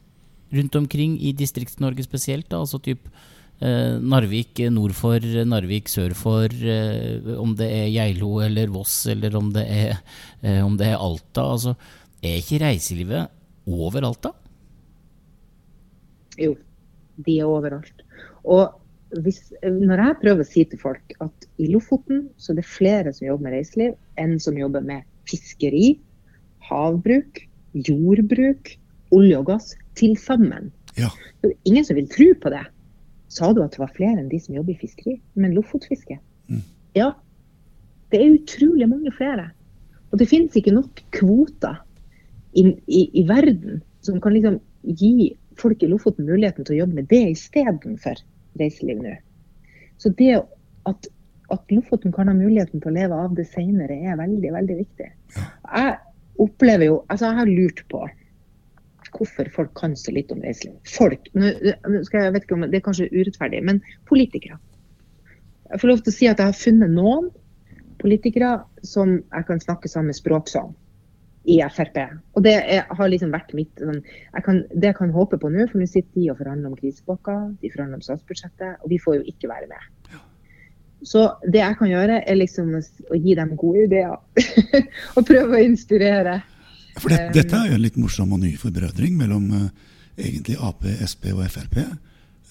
[0.56, 2.48] rundt omkring i Distrikts-Norge spesielt?
[2.50, 2.64] Da?
[2.64, 3.12] Altså typ
[3.60, 9.36] Eh, Narvik nord for, Narvik sør for, eh, om det er Geilo eller Voss eller
[9.36, 10.00] om det er,
[10.42, 11.44] eh, om det er Alta.
[11.44, 11.76] Altså,
[12.24, 13.28] er ikke reiselivet
[13.68, 14.32] overalt, da?
[16.40, 16.56] Jo,
[17.26, 18.06] de er overalt.
[18.48, 18.76] Og
[19.24, 23.14] hvis, når jeg prøver å si til folk at i Lofoten så er det flere
[23.16, 25.96] som jobber med reiseliv, enn som jobber med fiskeri,
[26.70, 27.42] havbruk,
[27.74, 28.76] jordbruk,
[29.16, 30.70] olje og gass til sammen.
[31.00, 31.10] Ja.
[31.42, 32.66] Det er ingen som vil tro på det.
[33.34, 35.18] Sa du at det var flere enn de som jobber i fiskeri?
[35.38, 36.20] Men lofotfiske?
[36.50, 36.64] Mm.
[36.98, 37.12] Ja.
[38.10, 39.52] Det er utrolig mange flere.
[40.10, 41.78] Og det finnes ikke nok kvoter
[42.58, 44.58] i, i, i verden som kan liksom
[44.98, 48.22] gi folk i Lofoten muligheten til å jobbe med det istedenfor
[48.60, 49.16] reiseliv nå.
[50.00, 50.38] Så det
[50.90, 51.10] at,
[51.54, 55.10] at Lofoten kan ha muligheten til å leve av det senere, er veldig, veldig viktig.
[55.36, 55.98] Jeg
[56.40, 58.06] opplever jo Altså, jeg har lurt på
[59.10, 60.76] hvorfor folk kan så litt om reiseliv.
[60.86, 61.32] Folk.
[61.34, 61.50] Nå,
[62.06, 64.60] skal jeg, jeg vet ikke om Det er kanskje urettferdig, men politikere.
[65.70, 67.32] Jeg får lov til å si at jeg har funnet noen
[68.00, 68.52] politikere
[68.86, 70.72] som jeg kan snakke samme språk som
[71.50, 71.98] i Frp.
[72.38, 75.52] Og det er, har liksom vært mitt sånn, jeg kan, Det jeg kan håpe på
[75.52, 79.00] nå, for nå sitter de og forhandler om krisepakka, de forhandler om statsbudsjettet, og vi
[79.02, 79.88] får jo ikke være med.
[81.08, 84.18] Så det jeg kan gjøre, er liksom å gi dem gode ideer.
[85.18, 86.42] og prøve å inspirere.
[87.00, 89.70] For det, dette er jo en litt morsom og ny forbrødring mellom uh,
[90.20, 91.80] egentlig Ap, Sp og Frp.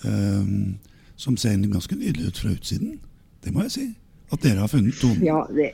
[0.06, 0.78] Um,
[1.18, 2.96] som ser ganske nydelig ut fra utsiden.
[3.44, 3.86] Det må jeg si.
[4.32, 5.24] At dere har funnet tonen.
[5.26, 5.72] Ja, det,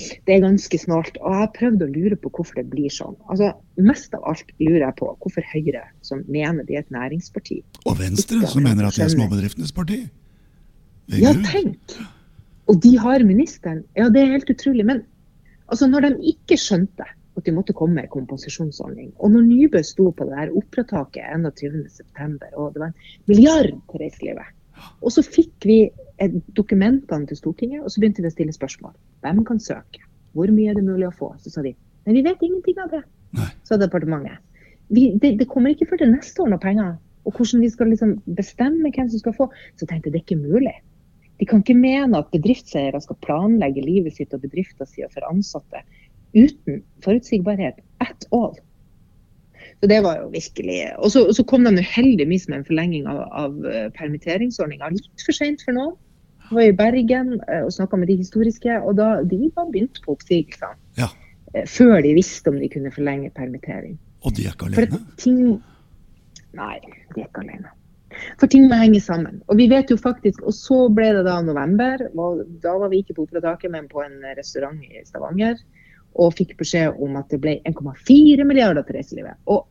[0.00, 1.18] det er ganske snålt.
[1.20, 3.16] Og jeg har prøvd å lure på hvorfor det blir sånn.
[3.32, 7.62] Altså, Mest av alt lurer jeg på hvorfor Høyre, som mener de er et næringsparti
[7.88, 10.02] Og Venstre, som mener at det er småbedriftenes parti.
[11.16, 11.96] Ja, tenk!
[12.70, 13.82] Og de har ministeren.
[13.98, 14.84] Ja, det er helt utrolig.
[14.86, 15.02] Men
[15.72, 17.08] altså, når de ikke skjønte
[17.38, 21.30] at de måtte komme med en kompensasjonsordning, og når Nybø sto på det der operataket
[21.40, 22.98] 21.9, og det var en
[23.30, 24.56] milliard til reiselivet,
[25.00, 25.80] og så fikk vi
[26.56, 28.92] dokumentene til Stortinget, og så begynte vi å stille spørsmål.
[29.24, 30.02] Hvem kan søke?
[30.36, 31.32] Hvor mye er det mulig å få?
[31.40, 33.02] Så sa de men vi vet ingenting av det,
[33.36, 33.48] Nei.
[33.68, 34.40] sa departementet.
[34.90, 36.94] Vi, det, det kommer ikke før til neste år noe penger.
[37.28, 39.46] Og hvordan vi skal liksom bestemme hvem som skal få.
[39.78, 40.72] Så tenkte jeg det er ikke mulig.
[41.40, 45.84] De kan ikke mene at bedriftseiere skal planlegge livet sitt og bedriften sin for ansatte
[46.34, 48.56] uten forutsigbarhet at all.
[49.80, 53.22] Så det var jo virkelig Og så, så kom de heldigvis med en forlenging av,
[53.32, 54.92] av eh, permitteringsordninga.
[54.92, 55.96] Litt for seint for noen.
[56.50, 60.02] Jeg var i Bergen eh, og snakka med de historiske, og da de var begynt
[60.04, 60.76] på oppsigelsene.
[61.00, 61.08] Ja.
[61.54, 63.96] eh, Før de visste om de kunne forlenge permittering.
[64.20, 65.00] Og de er ikke alene.
[65.16, 65.60] ting
[66.58, 66.80] Nei,
[67.14, 67.70] de er ikke alene.
[68.40, 69.38] For ting må henge sammen.
[69.46, 72.02] Og vi vet jo faktisk, og så ble det da november.
[72.18, 75.60] og Da var vi ikke på Operataket, men på en restaurant i Stavanger.
[76.18, 79.38] Og fikk beskjed om at det ble 1,4 milliarder til reiselivet.
[79.46, 79.66] Og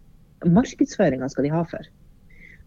[0.47, 1.89] markedsføringa skal de ha for.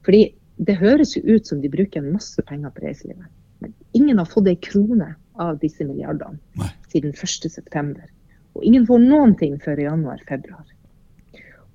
[0.04, 0.26] Fordi
[0.62, 3.30] det høres jo ut som de bruker en masse penger på reiselivet.
[3.62, 6.68] Men ingen har fått ei krone av disse milliardene Nei.
[6.92, 7.94] siden 1.9.
[8.52, 10.64] Og ingen får noen ting før i januar-februar.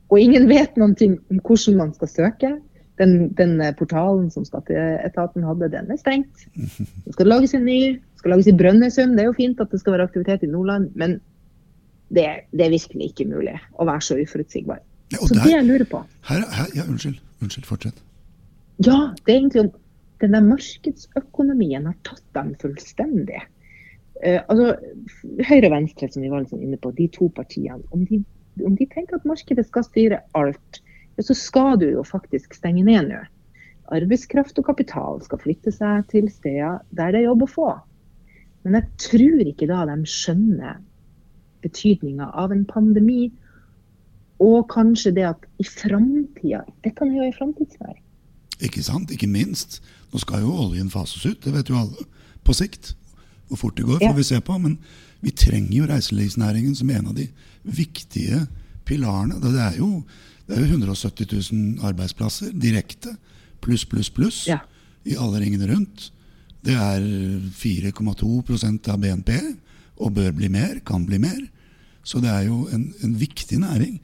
[0.08, 2.52] Og ingen vet noen ting om hvordan man skal søke.
[2.98, 6.48] Den, den eh, portalen som skatteetaten hadde, den er stengt.
[7.06, 9.18] Det skal lages en ny, det skal lages i Brønnøysund.
[9.18, 11.20] Det er jo fint at det skal være aktivitet i Nordland, men
[12.14, 14.80] det, det er virkelig ikke mulig å være så uforutsigbar.
[15.12, 17.20] Ja, så Så det jeg lurer på her, her, ja, unnskyld.
[17.44, 18.02] Unnskyld, fortsett.
[18.84, 19.70] Ja, det er egentlig om
[20.22, 23.44] den der markedsøkonomien har tatt dem fullstendig.
[24.18, 24.74] Uh, altså,
[25.46, 28.24] Høyre og Venstre, som vi var liksom inne på, de to partiene, om de,
[28.66, 30.82] om de tenker at markedet skal styre alt,
[31.22, 33.22] så skal du jo faktisk stenge ned nå.
[33.94, 37.70] Arbeidskraft og kapital skal flytte seg til steder der det er jobb å få.
[38.66, 40.82] Men jeg tror ikke da de skjønner
[41.64, 43.32] betydninga av en pandemi,
[44.40, 48.04] og kanskje det at i framtida Dette er jo en framtidsnæring.
[48.62, 49.12] Ikke sant?
[49.12, 49.80] Ikke minst.
[50.14, 52.06] Nå skal jo oljen fases ut, det vet jo alle.
[52.46, 52.94] På sikt.
[53.48, 54.10] Hvor fort det går, Ja.
[54.12, 54.58] får vi se på.
[54.62, 54.78] Men
[55.22, 57.28] vi trenger jo reiselivsnæringen som en av de
[57.64, 58.48] viktige
[58.86, 59.40] pilarene.
[59.42, 60.04] Det er jo,
[60.48, 63.18] det er jo 170 000 arbeidsplasser direkte,
[63.62, 64.60] pluss, pluss, pluss, Ja.
[65.06, 66.12] i alle ringene rundt.
[66.64, 67.00] Det er
[67.52, 69.32] 4,2% av BNP,
[69.98, 71.40] og bør bli mer, kan bli mer.
[72.08, 73.98] Så det er jo en, en viktig næring.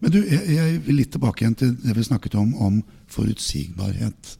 [0.00, 2.82] Men du, jeg, jeg vil litt tilbake igjen til det vi snakket om, om
[3.12, 4.36] forutsigbarhet.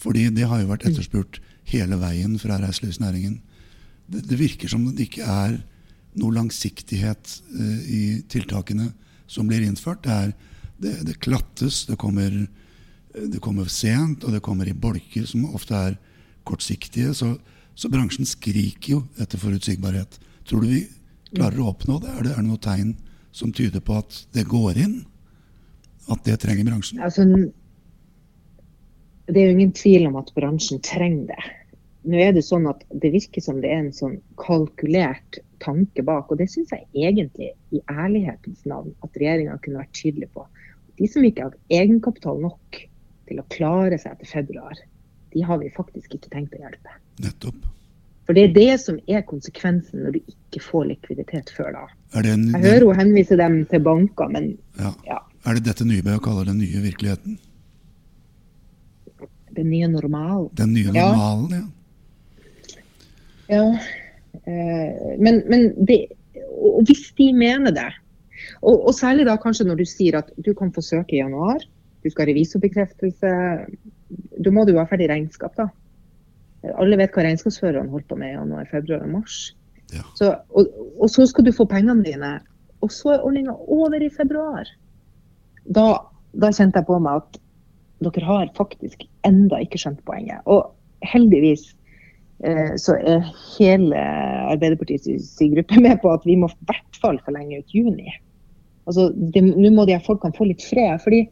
[0.00, 1.38] Fordi det har jo vært etterspurt
[1.70, 3.38] hele veien fra reiselivsnæringen.
[4.10, 5.60] Det, det virker som det ikke er
[6.18, 8.90] noe langsiktighet eh, i tiltakene
[9.30, 10.02] som blir innført.
[10.06, 10.32] Det, er,
[10.82, 12.34] det, det klattes, det kommer,
[13.14, 16.00] det kommer sent, og det kommer i bolker som ofte er
[16.48, 17.14] kortsiktige.
[17.14, 17.36] Så,
[17.78, 20.18] så bransjen skriker jo etter forutsigbarhet.
[20.50, 20.82] Tror du vi
[21.30, 22.10] klarer å oppnå det?
[22.10, 22.96] Er det, er det noe tegn
[23.30, 24.96] som tyder på at det går inn?
[26.10, 26.98] At det trenger bransjen?
[27.06, 27.22] Altså,
[29.30, 31.54] det er jo ingen tvil om at bransjen trenger det.
[32.10, 36.32] Nå er Det sånn at det virker som det er en sånn kalkulert tanke bak,
[36.32, 40.46] og det syns jeg egentlig, i ærlighetens navn, at regjeringa kunne vært tydelig på.
[40.98, 42.80] De som ikke har egenkapital nok
[43.28, 44.80] til å klare seg etter februar,
[45.30, 46.96] de har vi faktisk ikke tenkt å hjelpe.
[47.22, 47.68] Nettopp.
[48.30, 51.80] For det er det som er konsekvensen når du ikke får likviditet før da.
[52.14, 54.92] En, Jeg hører hun henvise dem til banker, men ja.
[55.08, 55.16] ja,
[55.50, 57.40] er det dette Nybø kaller den nye virkeligheten?
[59.56, 60.48] den nye normalen.
[60.58, 61.64] Den nye normalen, ja.
[63.50, 63.64] Ja,
[64.46, 66.04] eh, men, men det,
[66.54, 67.88] og hvis de mener det,
[68.62, 71.66] og, og særlig da kanskje når du sier at du kan få søke i januar,
[72.00, 73.34] du skal ha revisorbekreftelse,
[74.38, 75.66] da må du ha ferdig regnskap da.
[76.76, 79.38] Alle vet hva regnskapsføreren holdt på med i januar, februar og mars.
[79.94, 80.04] Ja.
[80.18, 80.68] Så, og,
[81.00, 82.34] og så skal du få pengene dine,
[82.84, 84.68] og så er ordninga over i februar.
[85.64, 85.86] Da,
[86.36, 87.40] da kjente jeg på meg at
[88.04, 90.40] dere har faktisk enda ikke skjønt poenget.
[90.48, 90.70] Og
[91.04, 91.66] heldigvis
[92.44, 93.26] eh, så er
[93.58, 94.00] hele
[94.52, 98.08] Arbeiderpartiets gruppe med på at vi må i hvert fall forlenge ut juni.
[98.88, 100.96] Altså, Nå må de her folkene få litt fred.
[101.04, 101.28] fordi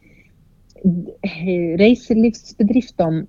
[1.80, 3.24] reiselivsbedriftene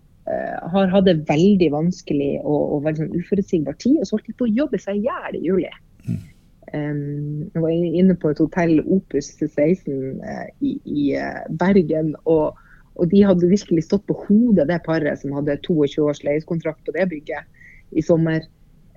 [0.74, 4.36] har hatt det veldig vanskelig og, og veldig sånn uforutsigbar tid, og så holdt de
[4.38, 5.72] på å jobbe seg i hjel i juli.
[6.74, 12.60] Um, jeg var inne på et hotell Opus 16 uh, i, i uh, Bergen, og,
[12.94, 16.94] og de hadde virkelig stått på hodet, det paret som hadde 22 års leiekontrakt på
[16.94, 18.46] det bygget i sommer.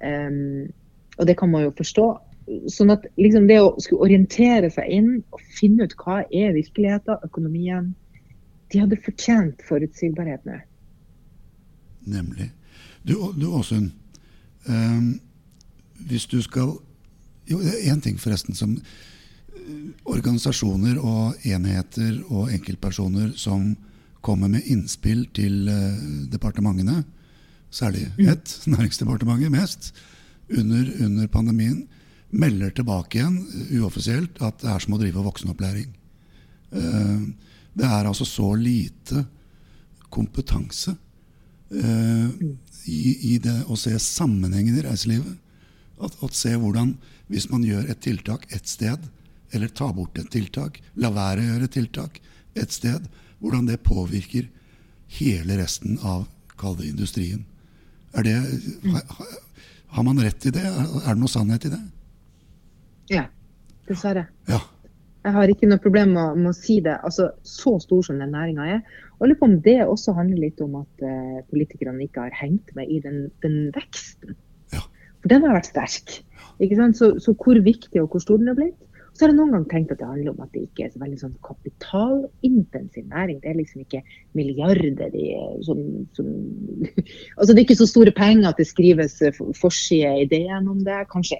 [0.04, 0.68] Um,
[1.16, 2.06] og det kan man jo forstå.
[2.74, 7.22] Sånn at liksom det å skulle orientere seg inn og finne ut hva er virkeligheten,
[7.22, 7.92] økonomien
[8.72, 10.56] De hadde fortjent forutsigbarhet nå.
[12.04, 12.50] Nemlig.
[13.06, 13.90] Du, du Åsund.
[14.66, 15.20] Um,
[16.06, 16.76] hvis du skal
[17.50, 23.72] Jo, det er én ting forresten som eh, Organisasjoner og enheter og enkeltpersoner som
[24.22, 27.02] kommer med innspill til eh, departementene,
[27.74, 29.90] særlig ett, Næringsdepartementet mest,
[30.54, 31.88] under, under pandemien,
[32.30, 35.90] melder tilbake igjen eh, uoffisielt at det er som å drive voksenopplæring.
[36.72, 37.26] Eh,
[37.74, 39.26] det er altså så lite
[40.12, 40.94] kompetanse
[41.72, 45.38] i, i det å se sammenhengen i reiselivet.
[46.02, 46.96] At, at se hvordan,
[47.30, 49.04] hvis man gjør et tiltak ett sted,
[49.52, 52.18] eller tar bort et tiltak, la være å gjøre et tiltak
[52.58, 53.06] ett sted,
[53.42, 54.48] hvordan det påvirker
[55.18, 56.26] hele resten av
[56.61, 57.44] kall det industrien.
[58.16, 58.35] Er det,
[58.90, 60.62] har, har- man rett i det?
[60.64, 61.80] Er er det noe sannhet i det?
[63.12, 63.26] Ja,
[63.88, 64.26] dessverre.
[64.48, 64.61] Ja.
[65.22, 66.96] Jeg har ikke noe problem med, å si det.
[67.06, 68.80] Altså, Så stor som den næringa er.
[69.20, 72.72] Og lurer på om det også handler litt om at eh, politikerne ikke har hengt
[72.74, 74.35] med i den, den veksten.
[74.74, 74.82] Ja.
[75.22, 76.16] For den har vært sterk.
[76.58, 76.98] Ikke sant?
[76.98, 78.80] Så, så hvor viktig og hvor stor den har blitt.
[79.12, 81.02] Så har jeg noen gang tenkt at det handler om at det ikke er så
[81.02, 83.42] veldig sånn kapitalintensiv næring.
[83.42, 84.00] Det er liksom ikke
[84.38, 85.26] milliarder i,
[85.66, 85.82] som,
[86.16, 86.30] som
[87.37, 89.20] Altså det er ikke så store penger at det skrives
[89.61, 91.02] forside i DN om det.
[91.12, 91.38] Kanskje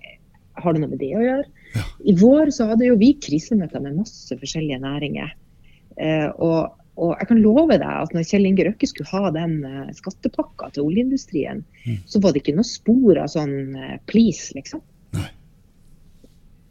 [0.61, 1.83] har det noe med det å gjøre.
[2.05, 5.35] I vår så hadde jo vi krisemøter med masse forskjellige næringer.
[5.97, 9.61] Eh, og, og jeg kan love deg at når Kjell Inge Røkke skulle ha den
[9.69, 11.62] eh, skattepakka til oljeindustrien,
[12.09, 14.85] så var det ikke noe spor av sånn eh, please, liksom.
[15.17, 15.31] Nei.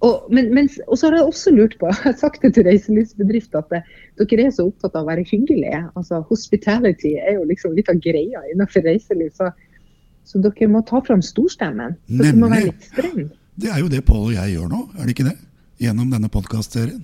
[0.02, 2.66] Og, men, men, og så har jeg også lurt på, jeg har sagt det til
[2.66, 3.82] reiselivsbedrifter, at det,
[4.22, 5.84] dere er så opptatt av å være hyggelige.
[6.00, 9.34] Altså Hospitality er jo liksom litt av greia innenfor reiseliv.
[9.38, 9.52] Så,
[10.26, 11.98] så dere må ta fram storstemmen.
[12.10, 13.30] Dere må være litt strenge.
[13.62, 15.38] Det er jo det Pål og jeg gjør nå, er det ikke det?
[15.82, 17.04] Gjennom denne podkastserien.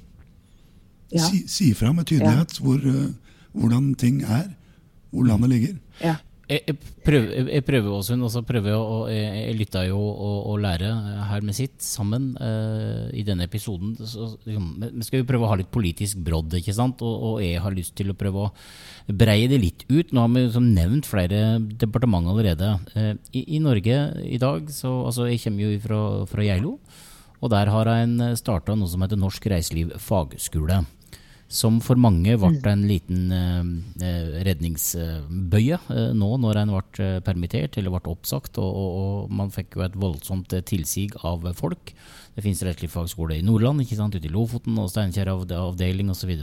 [1.13, 1.24] Ja.
[1.24, 3.12] Si, si fra med tydelighet hvor, eh,
[3.56, 4.50] hvordan ting er,
[5.12, 5.76] hvor landet ligger.
[6.04, 6.15] Ja.
[6.48, 10.92] Jeg, prøver, jeg- prøver også, og prøver jeg å Jeg, jeg lytta jo å, lære
[11.28, 13.98] her med sitt sammen uh, i denne episoden.
[14.00, 17.04] Så, liksom, men skal vi prøve å ha litt politisk brodd, ikke sant?
[17.04, 18.54] Og, og jeg har lyst til å prøve å
[19.12, 20.14] breie det litt ut.
[20.16, 22.78] Nå har vi som nevnt flere departement allerede.
[22.96, 26.78] Uh, i, I Norge i dag, så altså Jeg kommer jo fra, fra Geilo.
[27.44, 30.86] Og der har jeg starta noe som heter Norsk Reiseliv Fagskole.
[31.48, 33.70] Som for mange ble en liten eh,
[34.04, 38.60] eh, redningsbøye eh, nå når en ble permittert eller ble oppsagt.
[38.60, 41.93] Og, og, og man fikk jo et voldsomt tilsig av folk.
[42.38, 46.36] Det finnes reiselivsfagskole i Nordland, ikke sant, ute i Lofoten og Steinkjer avde- avdeling osv.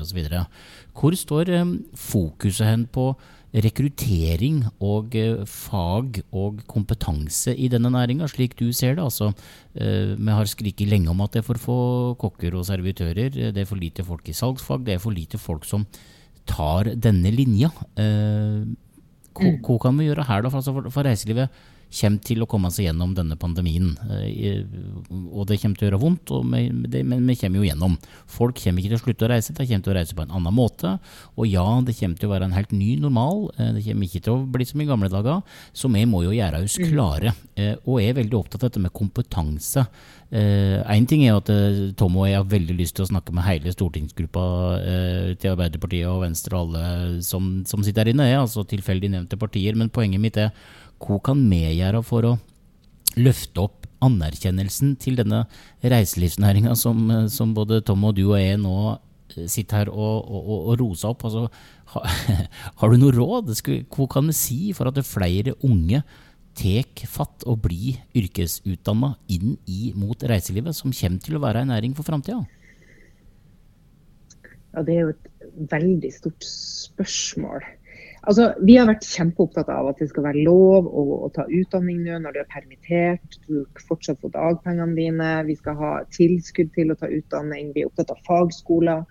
[0.90, 3.12] Hvor står eh, fokuset hen på
[3.54, 9.04] rekruttering og eh, fag og kompetanse i denne næringa, slik du ser det?
[9.04, 9.28] Altså,
[9.78, 11.78] eh, vi har skriket lenge om at det er for få
[12.18, 15.62] kokker og servitører, det er for lite folk i salgsfag, det er for lite folk
[15.62, 15.86] som
[16.50, 17.70] tar denne linja.
[17.94, 20.50] Hva, hva kan vi gjøre her, da?
[20.50, 21.54] For, altså, for, for reiselivet
[21.94, 23.92] kommer til å komme seg gjennom denne pandemien.
[24.10, 24.64] Eh,
[25.30, 27.96] og det kommer til å gjøre vondt, men vi kommer jo gjennom.
[28.30, 30.34] Folk kommer ikke til å slutte å reise, de kommer til å reise på en
[30.34, 30.96] annen måte.
[31.38, 33.46] Og ja, det kommer til å være en helt ny normal.
[33.58, 35.42] Eh, det kommer ikke til å bli som i gamle dager.
[35.76, 36.86] Så vi må jo gjøre oss mm.
[36.90, 37.34] klare.
[37.86, 39.84] Og jeg er veldig opptatt av dette med kompetanse.
[40.34, 41.50] Én ting er at
[42.00, 44.46] Tom og jeg har veldig lyst til å snakke med hele stortingsgruppa
[45.38, 49.78] til Arbeiderpartiet og Venstre og alle som, som sitter her inne, altså tilfeldig nevnte partier.
[49.78, 50.50] Men poenget mitt er
[51.04, 52.34] hva kan vi gjøre for å
[53.20, 55.44] løfte opp anerkjennelsen til denne
[55.84, 60.52] reiselivsnæringa som, som, både Tom og du og jeg nå eh, sitter her og, og,
[60.72, 61.24] og roser opp?
[61.28, 61.46] Altså,
[61.94, 62.04] ha,
[62.80, 63.54] har du noe råd?
[63.92, 66.02] Hva kan vi si for at flere unge
[66.54, 71.72] tar fatt og blir yrkesutdanna inn i mot reiselivet, som kommer til å være en
[71.74, 72.44] næring for framtida?
[74.74, 77.66] Ja, det er jo et veldig stort spørsmål.
[78.24, 82.00] Altså, vi har vært kjempeopptatt av at det skal være lov å, å ta utdanning
[82.06, 83.38] nå når du er permittert.
[83.48, 85.30] Du fortsatt får dagpengene dine.
[85.48, 87.74] Vi skal ha tilskudd til å ta utdanning.
[87.74, 89.04] Vi er opptatt av fagskoler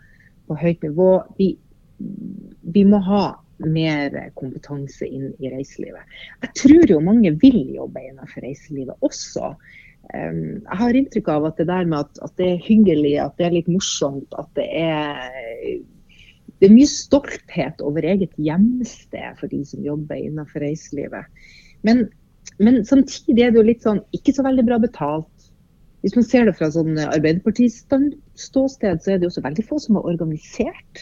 [0.50, 1.12] på høyt nivå.
[1.38, 1.54] Vi,
[2.74, 3.24] vi må ha
[3.64, 6.20] mer kompetanse inn i reiselivet.
[6.44, 9.54] Jeg tror jo mange vil jobbe innenfor reiselivet også.
[10.14, 13.48] Jeg har inntrykk av at det der med at, at, det er hyggelig, at det
[13.48, 15.78] er litt morsomt, at det er
[16.62, 21.26] det er mye stolthet over eget hjemsted for de som jobber innenfor reiselivet.
[21.84, 22.06] Men,
[22.60, 25.28] men, samtidig er det jo litt sånn ikke så veldig bra betalt.
[26.04, 30.10] Hvis man ser det fra sånn Arbeiderparti-ståsted, så er det også veldig få som er
[30.14, 30.96] organisert.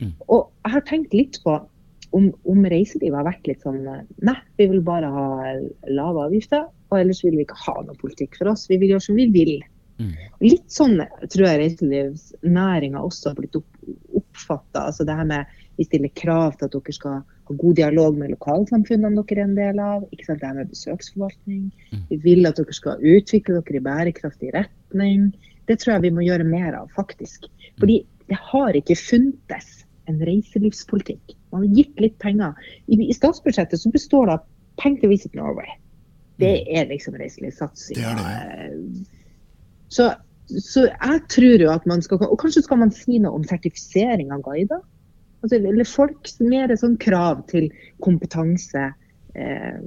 [0.00, 0.12] Mm.
[0.28, 1.52] Og jeg har tenkt litt på
[2.16, 5.26] om, om reiselivet har vært litt sånn Nei, vi vil bare ha
[5.92, 8.68] lave avgifter, og ellers vil vi ikke ha noe politikk for oss.
[8.70, 9.56] Vi vil gjøre som vi vil.
[9.96, 10.12] Mm.
[10.44, 13.68] Litt sånn tror jeg reiselivsnæringa også har blitt opp,
[14.36, 14.86] oppfatta.
[14.90, 18.32] Altså det her med vi stiller krav til at dere skal ha god dialog med
[18.32, 20.04] lokalsamfunnene dere er en del av.
[20.12, 21.64] ikke sant, Det her med besøksforvaltning.
[21.92, 22.04] Mm.
[22.10, 25.32] Vi vil at dere skal utvikle dere i bærekraftig retning.
[25.68, 27.48] Det tror jeg vi må gjøre mer av, faktisk.
[27.78, 31.34] Fordi det har ikke funtes en reiselivspolitikk.
[31.52, 32.54] Man har gitt litt penger.
[32.86, 34.46] I, i statsbudsjettet så består det av
[34.80, 35.68] penger til Visit Norway.
[36.40, 36.72] Det mm.
[36.78, 38.00] er liksom reiselivssatsing.
[38.00, 39.06] Det er det.
[39.92, 40.10] Så,
[40.46, 44.30] så, jeg tror jo at man skal Og kanskje skal man si noe om sertifisering
[44.34, 44.82] av guider?
[45.42, 47.68] Altså, eller folk mer sånn krav til
[48.04, 48.88] kompetanse.
[49.36, 49.78] Eh,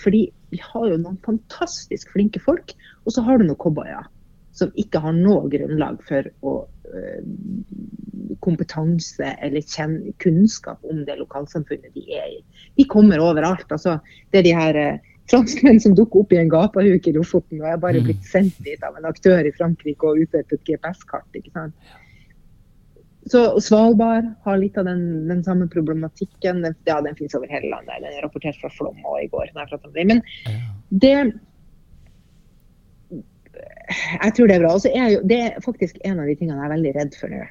[0.00, 4.08] fordi vi har jo noen fantastisk flinke folk, og så har du noen cowboyer
[4.56, 6.54] som ikke har noe grunnlag for å,
[6.88, 7.22] eh,
[8.40, 9.64] kompetanse eller
[10.22, 12.40] kunnskap om det lokalsamfunnet de er i.
[12.76, 13.68] De kommer overalt.
[13.70, 13.98] Altså,
[14.32, 17.68] det er de her eh, franskmenn som dukker opp i en gapahuk i Lofoten og
[17.70, 18.08] er bare mm.
[18.08, 21.26] blitt sendt dit av en aktør i Frankrike og utdelt et GPS-kart.
[21.34, 21.96] ikke sant?
[23.26, 26.60] Så Svalbard har litt av den, den samme problematikken.
[26.62, 27.98] Den, ja, den finnes over hele landet.
[28.04, 29.50] Den er rapportert fra Flom og i går.
[29.96, 30.22] Men
[31.02, 31.16] det
[34.22, 34.76] Jeg tror det er bra.
[34.76, 37.34] Og er jo, det er faktisk en av de tingene jeg er veldig redd for
[37.34, 37.42] nå.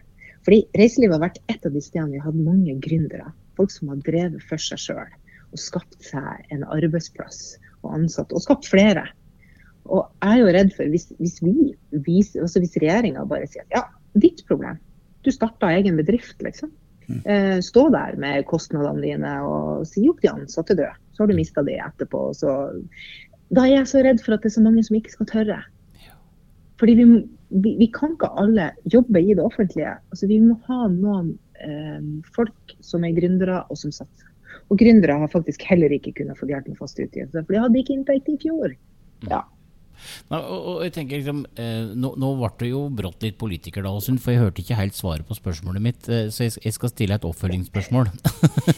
[0.48, 3.28] Fordi Reiselivet har vært et av de stedene vi har hatt mange gründere.
[3.60, 5.12] Folk som har drevet for seg sjøl
[5.56, 9.06] og skapt seg en arbeidsplass og ansatte, og skapt flere.
[9.86, 13.84] Og jeg er jo redd for hvis, hvis altså hvis regjeringa bare sier at ja,
[14.18, 14.80] ditt problem,
[15.26, 16.72] du starta egen bedrift, liksom.
[17.06, 17.22] Mm.
[17.30, 20.94] Eh, stå der med kostnadene dine og si opp de ansatte døde.
[21.14, 22.28] Så har du mista det etterpå.
[22.38, 22.52] Så,
[23.54, 25.62] da er jeg så redd for at det er så mange som ikke skal tørre.
[26.82, 27.06] Fordi vi,
[27.64, 29.96] vi, vi kan ikke alle jobbe i det offentlige.
[30.12, 32.02] Altså, vi må ha noen eh,
[32.36, 34.32] folk som er gründere og som satser.
[34.74, 37.82] Og gründere har faktisk heller ikke kunnet få hjelp med fast utgifter, for de hadde
[37.82, 38.74] ikke inntekt i fjor.
[39.30, 39.44] Ja.
[40.32, 43.86] Nei, og, og, jeg tenker liksom, eh, nå, nå, ble det jo brått litt politiker
[43.86, 46.10] da, Åsund, for jeg hørte ikke helt svaret på spørsmålet mitt.
[46.10, 48.12] Eh, så jeg, jeg, skal stille et oppfølgingsspørsmål.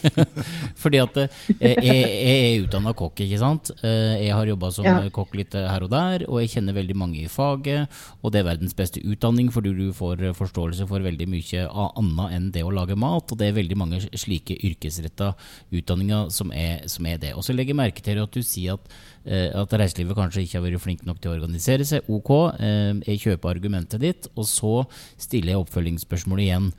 [0.82, 3.72] Fordi at eh, jeg, jeg, er utdanna kokk, ikke sant.
[3.82, 4.96] Eh, jeg har jobba som ja.
[5.14, 8.00] kokk litt her og der, og jeg kjenner veldig mange i faget.
[8.22, 12.50] Og det er verdens beste utdanning, fordi du får forståelse for veldig mye annet enn
[12.54, 13.32] det å lage mat.
[13.32, 15.32] Og det er veldig mange slike yrkesretta
[15.74, 17.34] utdanninger som er, som er det.
[17.36, 18.98] Og så legger jeg merke til at du sier at
[19.28, 22.06] at reiselivet kanskje ikke har vært flink nok til å organisere seg.
[22.12, 24.72] Ok, eh, jeg kjøper argumentet ditt, og så
[25.20, 26.70] stiller jeg oppfølgingsspørsmålet igjen.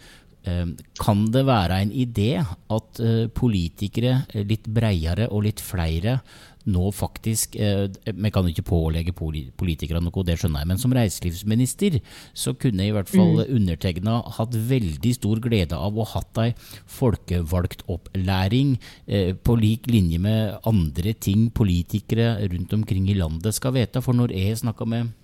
[0.49, 0.65] Eh,
[0.99, 3.01] kan det være en idé at
[3.35, 6.19] politikere litt breiere og litt flere
[6.67, 7.85] nå faktisk eh,
[8.15, 10.69] Vi kan ikke pålegge politikerne noe, det skjønner jeg.
[10.71, 11.99] Men som reiselivsminister
[12.33, 13.53] så kunne i hvert fall mm.
[13.55, 16.51] undertegna hatt veldig stor glede av å hatt ei
[16.89, 18.75] folkevalgt opplæring
[19.07, 24.03] eh, på lik linje med andre ting politikere rundt omkring i landet skal vite.
[24.03, 25.15] For når jeg snakka med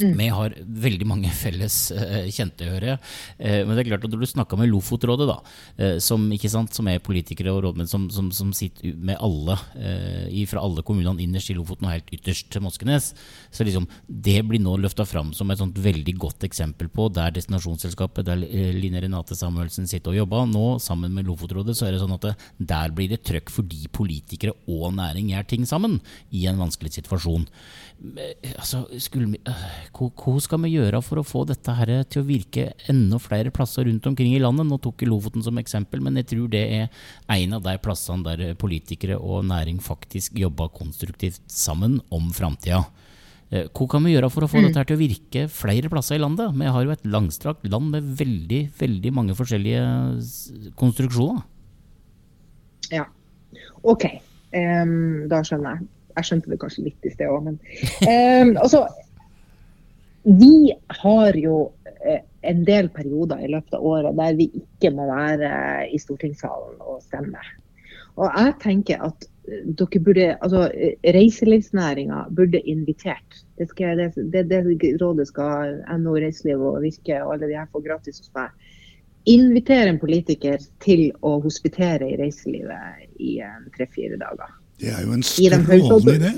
[0.00, 0.14] Mm.
[0.18, 0.54] Vi har
[0.86, 3.00] veldig mange felles uh, kjente, hører jeg.
[3.38, 5.38] Uh, men det er klart at når du snakka med Lofotrådet, da,
[5.82, 9.56] uh, som, sant, som, er politikere og rådmenn som, som, som sitter med alle
[10.48, 13.12] fra alle kommunene innerst i Lofoten og helt ytterst til Moskenes,
[13.54, 17.32] så liksom, det blir nå løfta fram som et sånt veldig godt eksempel på der
[17.36, 18.40] destinasjonsselskapet, der
[18.76, 22.26] Line Renate Samuelsen sitter og jobber nå, sammen med Lofotrådet, så er det sånn at
[22.26, 22.34] det,
[22.72, 26.00] der blir det trøkk fordi politikere og næring gjør ting sammen
[26.34, 27.46] i en vanskelig situasjon.
[28.58, 29.38] Altså, skulle,
[29.94, 33.86] hva skal vi gjøre for å få dette her til å virke enda flere plasser
[33.86, 34.66] rundt omkring i landet?
[34.66, 37.04] Nå tok jeg Lofoten som eksempel, men jeg tror det er
[37.36, 42.82] en av de plassene der politikere og næring faktisk jobber konstruktivt sammen om framtida.
[43.52, 44.66] Eh, hva kan vi gjøre for å få mm.
[44.70, 46.54] dette til å virke flere plasser i landet?
[46.56, 51.42] Vi har jo et langstrakt land med veldig, veldig mange forskjellige konstruksjoner.
[52.92, 53.04] Ja,
[53.84, 54.08] ok.
[54.52, 55.90] Um, da skjønner jeg.
[56.16, 58.84] Jeg skjønte det kanskje litt i sted òg, men um, altså,
[60.22, 61.72] vi har jo
[62.06, 65.50] eh, en del perioder i løpet av året der vi ikke må være
[65.90, 67.42] i stortingssalen og stemme.
[68.20, 70.68] Og jeg tenker at eh, dere burde, altså
[71.16, 73.42] Reiselivsnæringa burde invitert.
[73.58, 77.70] Det, skal, det, det, det rådet skal NHO Reiseliv og Virke og alle de her
[77.72, 78.54] få gratis hos meg.
[79.30, 83.36] Invitere en politiker til å hospitere i reiselivet i
[83.76, 84.61] tre-fire dager.
[84.80, 86.32] Det er jo en strålende idé.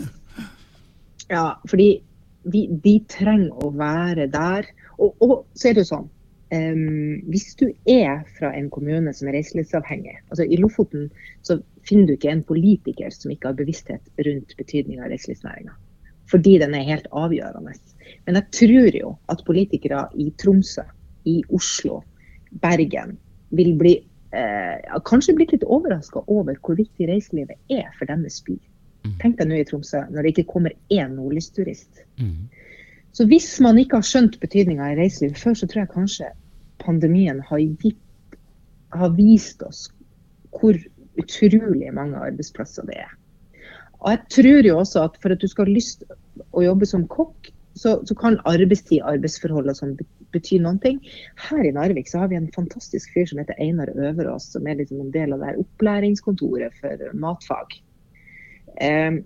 [1.30, 1.88] Ja, fordi
[2.52, 4.68] vi, de, trenger å være der.
[4.98, 6.04] Og, og så er det jo sånn
[6.54, 11.08] um, Hvis du er fra en kommune som er reiselivsavhengig altså I Lofoten
[11.42, 11.56] så
[11.88, 15.74] finner du ikke en politiker som ikke har bevissthet rundt betydninga av reiselivsnæringa.
[16.30, 17.74] Fordi den er helt avgjørende.
[18.24, 20.84] Men jeg tror jo at politikere i Tromsø,
[21.28, 22.02] i Oslo,
[22.62, 23.18] Bergen
[23.56, 23.98] vil bli
[24.34, 28.56] eh, kanskje blitt litt overraska over hvor viktig reiselivet er for deres by.
[29.04, 29.16] Mm.
[29.22, 32.04] Tenk deg nå i Tromsø, når det ikke kommer én nordlysturist.
[32.20, 32.48] Mm.
[33.14, 36.30] Så hvis man ikke har skjønt betydninga i reiseliv før, så tror jeg kanskje
[36.82, 38.38] pandemien har, gitt,
[38.94, 39.86] har vist oss
[40.54, 40.78] hvor
[41.20, 43.12] utrolig mange arbeidsplasser det er.
[44.04, 46.02] Og jeg tror jo også at for at du skal ha lyst
[46.52, 49.94] å jobbe som kokk, så, så kan arbeidstid, arbeidsforhold og sånn
[50.34, 51.00] bety noen ting.
[51.48, 54.80] Her i Narvik så har vi en fantastisk fyr som heter Einar Øverås, som er
[54.80, 57.78] liksom en del av det her opplæringskontoret for matfag.
[58.82, 59.22] Um,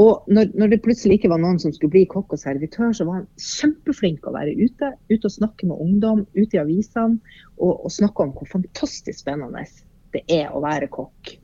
[0.00, 3.04] og når, når, det plutselig ikke var noen som skulle bli kokk og servitør, så
[3.04, 4.88] var han kjempeflink å være ute.
[5.12, 7.20] Ute og snakke med ungdom, ute i avisene.
[7.58, 9.66] Og, og snakke om hvor fantastisk spennende
[10.16, 11.34] det er å være kokk.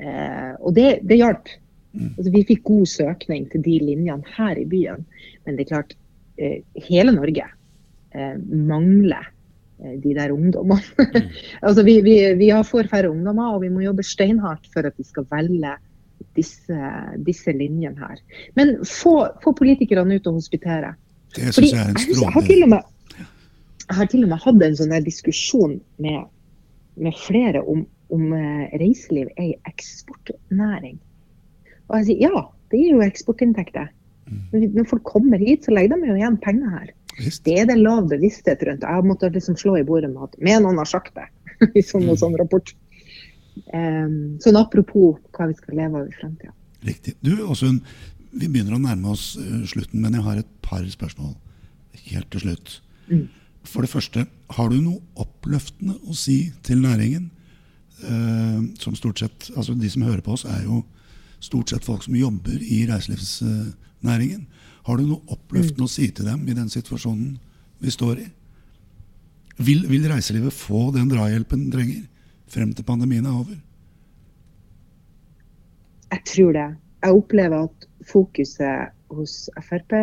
[0.00, 1.52] Eh, og det, det hjalp.
[1.92, 2.12] Mm.
[2.14, 5.04] Altså, vi fikk god søkning til de linjene her i byen.
[5.44, 5.96] Men det er klart,
[6.40, 7.56] eh, hele Norge eh,
[8.44, 9.28] mangler
[9.82, 10.82] eh, de der ungdommene.
[10.98, 11.28] Mm.
[11.66, 14.98] altså, vi, vi, vi, har for færre ungdommer, og vi må jobbe steinhardt for at
[14.98, 15.76] vi skal velge
[16.36, 16.80] disse,
[17.26, 18.20] disse linjene her.
[18.58, 20.94] Men få, få politikerne ut og hospitere.
[21.36, 22.82] Det syns jeg er en strålende
[23.90, 26.26] jeg har til og med hatt en sånn diskusjon med,
[27.02, 27.82] med flere om,
[28.14, 31.00] om uh, reiseliv er en eksportnæring.
[31.90, 33.90] Og jeg sier ja, det gir jo eksportinntekter.
[34.52, 36.92] Når folk kommer hit, så legger de jo igjen penger her.
[37.18, 37.42] Visst.
[37.44, 38.86] Det er det lav bevissthet rundt.
[38.86, 41.26] Jeg måtte liksom slå i bordet med at med noen har sagt det
[41.78, 42.72] i sånn og sånn rapport.
[43.74, 46.54] Um, sånn apropos hva vi skal leve av i fremtida.
[46.86, 47.16] Riktig.
[47.24, 47.82] Du, Åsund,
[48.30, 51.34] vi begynner å nærme oss uh, slutten, men jeg har et par spørsmål
[52.06, 52.78] helt til slutt.
[53.10, 53.26] Mm.
[53.68, 54.24] For det første,
[54.56, 57.28] har du noe oppløftende å si til næringen?
[58.00, 60.80] Uh, som stort sett, altså De som hører på oss, er jo
[61.44, 62.86] stort sett folk som jobber i
[64.00, 64.46] reiselivsnæringen.
[64.86, 65.88] Har du noe oppløftende mm.
[65.88, 67.38] å si til dem i den situasjonen
[67.80, 68.28] vi står i?
[69.60, 72.06] Vil, vil reiselivet få den drahjelpen den trenger?
[72.50, 73.58] frem til pandemien er over?
[76.10, 76.76] Jeg tror det.
[77.04, 79.94] Jeg opplever at fokuset hos Frp,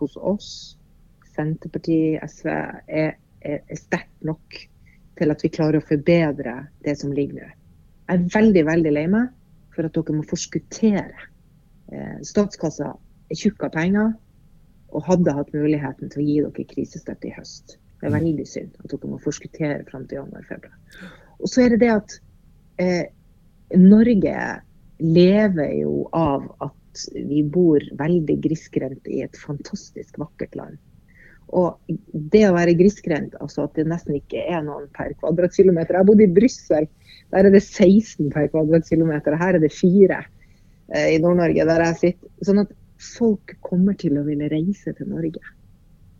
[0.00, 0.48] hos oss,
[1.36, 2.48] Senterpartiet, SV,
[2.88, 4.58] er, er, er sterkt nok
[5.20, 7.54] til at vi klarer å forbedre det som ligger nå.
[8.10, 9.30] Jeg er veldig veldig lei meg
[9.76, 11.30] for at dere må forskuttere.
[11.94, 12.96] Eh, statskassa
[13.34, 14.14] tjukk av penger
[14.94, 17.76] og hadde hatt muligheten til å gi dere krisestøtte i høst.
[18.00, 18.18] Det er mm.
[18.20, 21.12] veldig synd at dere må forskuttere fram til januar-februar.
[21.40, 22.16] Og så er det det at
[22.82, 23.04] eh,
[23.76, 24.36] Norge
[25.02, 30.78] lever jo av at vi bor veldig grisgrendt i et fantastisk vakkert land.
[31.54, 31.76] Og
[32.32, 36.24] det å være grisgrendt, altså at det nesten ikke er noen per kvadratkilometer Jeg bodde
[36.24, 36.88] i Brussel,
[37.34, 39.36] der er det 16 per kvadratkilometer.
[39.38, 42.32] Her er det 4 eh, i Nord-Norge, der jeg sitter.
[42.48, 45.42] Sånn at folk kommer til å ville reise til Norge.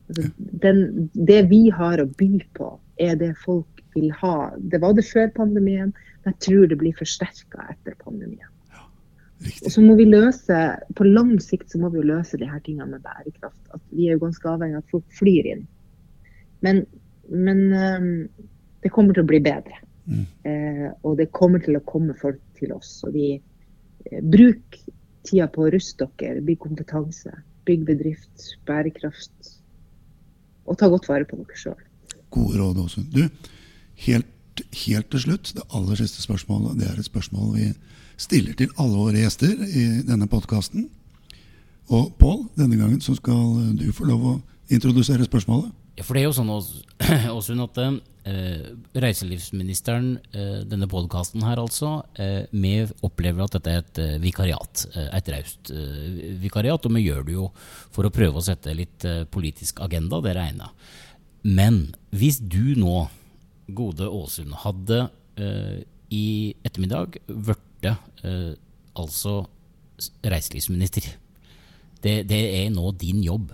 [0.08, 0.28] Altså,
[0.62, 4.52] den, det vi har å by på, er det folk vil ha.
[4.58, 8.50] Det var det før pandemien, men jeg tror det blir forsterka etter pandemien.
[8.72, 8.84] Ja,
[9.44, 9.64] Riktig.
[9.66, 10.60] Og så må vi løse,
[10.96, 13.62] På lang sikt så må vi løse de her tingene med bærekraft.
[13.74, 15.66] At vi er jo ganske avhengig av at folk flyr inn.
[16.64, 16.84] Men,
[17.30, 18.12] men um,
[18.84, 19.80] det kommer til å bli bedre.
[20.06, 20.26] Mm.
[20.46, 23.00] Eh, og det kommer til å komme folk til oss.
[23.06, 24.78] Og vi eh, bruk
[25.26, 27.32] tida på å ruste dere, bygg kompetanse,
[27.68, 29.52] bygg bedrift, bærekraft.
[30.66, 31.84] Og ta godt vare på dere sjøl.
[32.34, 33.14] Gode råd, Åsund.
[33.14, 33.28] Du,
[34.06, 36.78] helt, helt til slutt, det aller siste spørsmålet.
[36.80, 37.70] Det er et spørsmål vi
[38.20, 40.88] stiller til alle våre gjester i denne podkasten.
[41.92, 44.36] Og Pål, denne gangen så skal du få lov å
[44.74, 45.70] introdusere spørsmålet.
[45.96, 46.82] Ja, for det er jo sånn Ås-
[47.36, 48.66] Åsund, at eh,
[49.00, 52.74] reiselivsministeren, eh, denne podkasten her altså, eh, vi
[53.06, 54.82] opplever at dette er et eh, vikariat.
[54.92, 56.84] Eh, et raust eh, vikariat.
[56.84, 57.48] Og vi gjør det jo
[57.96, 60.92] for å prøve å sette litt politisk agenda, det regner jeg.
[61.56, 61.80] Men
[62.12, 63.06] hvis du nå,
[63.76, 65.06] gode Åsund, hadde
[66.16, 66.26] i
[66.64, 67.86] ettermiddag blitt
[68.96, 69.34] altså
[70.24, 71.06] reiselivsminister
[72.02, 73.52] det, det er nå din jobb.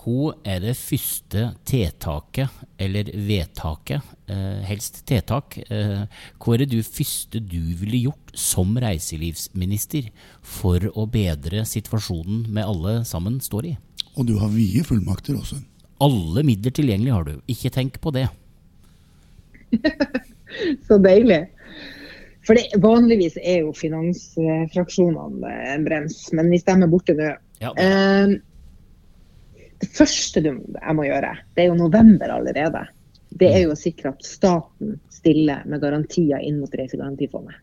[0.00, 2.48] Hva er det første tiltaket,
[2.80, 4.00] eller vedtaket,
[4.32, 6.06] eh, helst tiltak, eh,
[6.40, 10.08] hva er det du første du ville gjort som reiselivsminister
[10.40, 13.76] for å bedre situasjonen vi alle sammen står i?
[14.16, 15.60] Og du har vide fullmakter, også.
[16.00, 18.28] Alle midler tilgjengelig har du, ikke tenk på det.
[20.88, 21.44] Så deilig.
[22.46, 27.74] For det, vanligvis er jo finansfraksjonene en brems, men vi stemmer er borte nå Ja,
[27.76, 28.40] det, eh,
[29.80, 32.84] Det første du, jeg må gjøre, det er jo november allerede.
[33.30, 37.56] Det er jo å sikre at staten stiller med garantier inn mot Reisegarantifondet.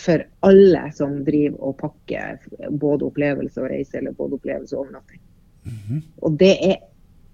[0.00, 2.38] For alle som driver og pakker
[2.70, 5.22] både opplevelse og reise, eller både opplevelse og overnatting.
[6.24, 6.78] Og det er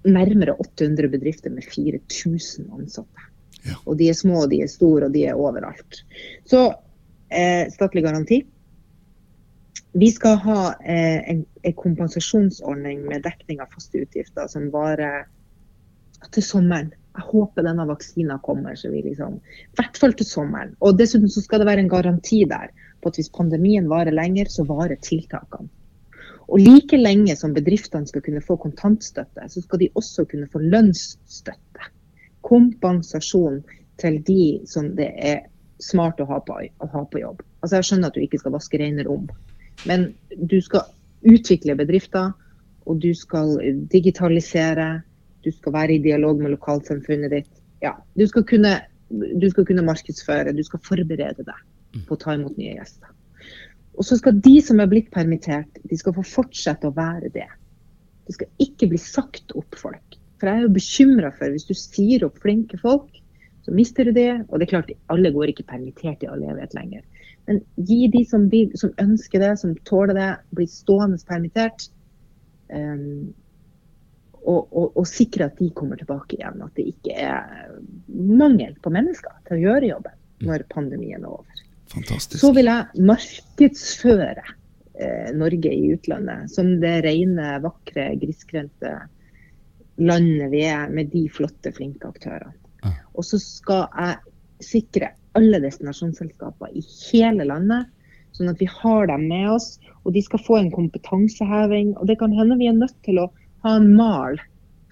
[0.07, 3.31] nærmere 800 bedrifter med 4000 ansatte.
[3.67, 3.77] Ja.
[3.85, 6.03] Og de er små, og de er store, og de er overalt.
[6.47, 6.69] Så
[7.31, 8.43] eh, statlig garanti.
[9.97, 15.25] Vi skal ha eh, en, en kompensasjonsordning med dekning av faste utgifter som varer
[16.35, 16.91] til sommeren.
[17.17, 20.75] Jeg håper denne vaksina kommer, så vi liksom I hvert fall til sommeren.
[20.85, 24.53] Og dessuten så skal det være en garanti der på at hvis pandemien varer lenger,
[24.53, 25.73] så varer tiltakene.
[26.47, 30.61] Og like lenge som bedriftene skal kunne få kontantstøtte, så skal de også kunne få
[30.61, 31.91] lønnsstøtte.
[32.45, 33.63] Kompensasjon
[33.97, 35.47] til de som det er
[35.83, 37.41] smart å ha på, å ha på jobb.
[37.63, 39.25] Altså Jeg skjønner at du ikke skal vaske rene rom,
[39.85, 40.87] men du skal
[41.27, 42.33] utvikle bedrifter,
[42.87, 43.57] og du skal
[43.93, 45.03] digitalisere.
[45.45, 47.53] Du skal være i dialog med lokalsamfunnet ditt.
[47.83, 48.79] Ja, du skal kunne,
[49.11, 53.13] du skal kunne markedsføre, du skal forberede deg på å ta imot nye gjester.
[53.97, 57.49] Og så skal de som er blitt permittert, de skal få fortsette å være det.
[58.27, 60.19] Det skal ikke bli sagt opp folk.
[60.37, 63.09] For jeg er jo bekymra for hvis du sier opp flinke folk,
[63.65, 64.31] så mister du det.
[64.49, 67.07] Og det er klart, alle går ikke permittert i all evighet lenger.
[67.47, 71.89] Men gi de som, vil, som ønsker det, som tåler det, bli stående permittert.
[72.73, 73.35] Um,
[74.47, 76.63] og, og, og sikre at de kommer tilbake igjen.
[76.63, 77.73] At det ikke er
[78.09, 81.65] mangel på mennesker til å gjøre jobben når pandemien er over.
[81.91, 82.41] Fantastisk.
[82.43, 88.95] Så vil jeg markedsføre eh, Norge i utlandet som det rene, vakre, grisgrendte
[89.97, 92.53] landet vi er, med de flotte, flinke aktørene.
[92.85, 92.99] Ah.
[93.17, 97.89] Og så skal jeg sikre alle destinasjonsselskaper i hele landet,
[98.37, 99.77] sånn at vi har dem med oss.
[100.05, 101.95] Og de skal få en kompetanseheving.
[102.01, 103.31] Og det kan hende vi er nødt til å
[103.67, 104.39] ha en mal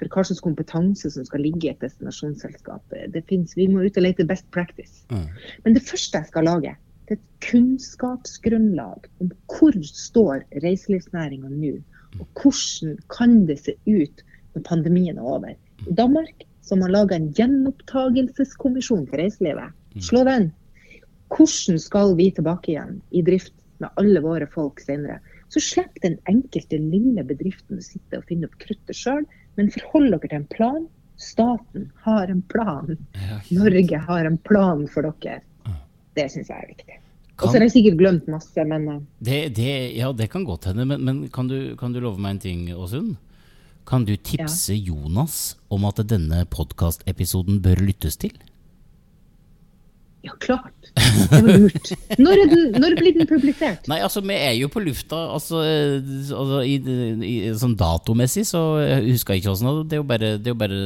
[0.01, 2.97] for hva slags kompetanse som skal ligge i et destinasjonsselskap.
[3.14, 5.05] Det finnes, vi må ut og lete best practice.
[5.12, 5.28] Mm.
[5.66, 6.74] Men det første jeg skal lage,
[7.05, 11.76] det er et kunnskapsgrunnlag om hvor står reiselivsnæringa nå,
[12.18, 14.24] og hvordan kan det se ut
[14.55, 15.55] når pandemien er over.
[15.84, 19.74] I Danmark så har man laga en gjenopptagelseskommisjon for reiselivet.
[20.03, 20.51] Slå den.
[21.34, 25.20] Hvordan skal vi tilbake igjen i drift med alle våre folk senere?
[25.53, 29.22] Så slipp den enkelte lille bedriften å sitte og finne opp kruttet sjøl,
[29.59, 30.84] men forhold dere til en plan.
[31.20, 32.97] Staten har en plan.
[33.55, 35.42] Norge har en plan for dere.
[36.14, 36.99] Det syns jeg er viktig.
[37.42, 40.68] Og så har jeg sikkert glemt masse, men eh, Det, det, ja, det kan godt
[40.70, 43.16] hende, men, men kan, du, kan du love meg en ting, Åsund?
[43.84, 48.32] Kan du tipse Jonas om at denne podkastepisoden bør lyttes til?
[50.24, 50.72] Ja, klart.
[50.94, 51.90] Det var lurt.
[52.18, 53.88] Når, den, når blir den publisert?
[53.90, 55.18] Nei, altså, vi er jo på lufta.
[55.34, 55.98] Altså, eh,
[56.32, 56.78] altså i,
[57.28, 60.54] i, sånn datomessig så jeg husker jeg ikke åssen det er jo bare Det er
[60.54, 60.80] jo, bare,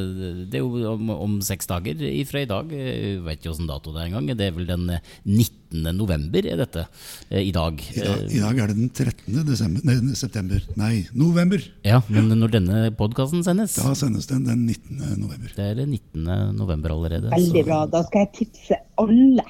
[0.49, 2.72] det er jo om, om seks dager ifra i dag.
[2.74, 4.32] Jeg vet ikke åssen dato det er engang.
[4.32, 5.55] Det er vel den 19.
[5.71, 6.85] november er dette
[7.31, 7.81] eh, i dag.
[7.95, 9.39] I dag, I dag er det den 13.
[9.49, 10.64] Desember, nei, september.
[10.81, 11.62] Nei, november.
[11.87, 15.21] Ja, men når denne podkasten sendes Da sendes den den 19.
[15.21, 15.53] november.
[15.55, 16.57] Det er det 19.
[16.59, 17.33] november allerede.
[17.35, 17.85] Veldig bra.
[17.91, 19.47] Da skal jeg tipse alle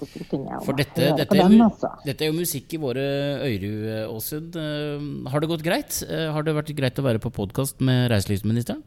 [0.00, 0.62] på Stortinget.
[0.64, 1.90] For dette, dette, er, altså.
[2.06, 3.04] dette er jo musikk i våre
[3.44, 3.72] øyru,
[4.14, 4.56] Åsund.
[4.56, 6.00] Eh, Har det gått greit?
[6.08, 8.82] Eh, Har det vært greit å være på podkast med reiselivsministeren?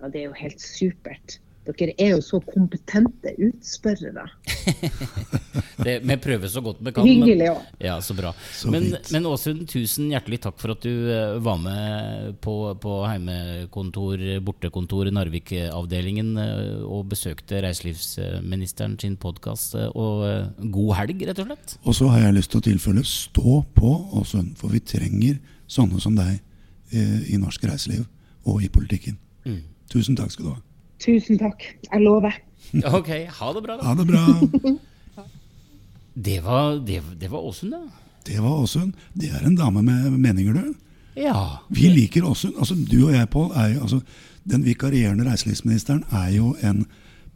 [0.00, 1.38] Ja, det er jo helt supert.
[1.78, 4.26] Dere er jo så kompetente utspørrere.
[5.80, 7.06] Det, vi prøver så godt vi kan.
[7.08, 7.60] Hyggelig òg.
[7.80, 8.32] Ja, så bra.
[8.52, 12.96] Så men, men Åsund, tusen hjertelig takk for at du eh, var med på, på
[13.08, 19.78] heimekontor, bortekontor Narvik-avdelingen eh, og besøkte reiselivsministeren sin podkast.
[19.94, 21.76] Og eh, god helg, rett og slett.
[21.80, 25.40] Og så har jeg lyst til å tilfelle stå på, Åsund, for vi trenger
[25.70, 26.40] sånne som deg
[26.90, 28.02] i norsk reiseliv
[28.50, 29.14] og i politikken.
[29.46, 29.62] Mm.
[29.92, 30.58] Tusen takk skal du ha.
[31.00, 31.64] Tusen takk.
[31.86, 32.36] Jeg lover.
[32.92, 33.08] Ok,
[33.40, 33.88] ha det bra, da.
[33.88, 34.24] Ha det bra.
[36.20, 37.78] Det var, det, det var Åsund, da.
[38.26, 38.92] Det var Åsund.
[39.14, 40.74] Det er en dame med meninger, du.
[41.16, 41.62] Ja.
[41.68, 42.58] Vi liker Åsund.
[42.58, 44.00] Altså, du og jeg, Pål, er jo altså,
[44.50, 46.86] Den vikarierende reiselivsministeren er jo en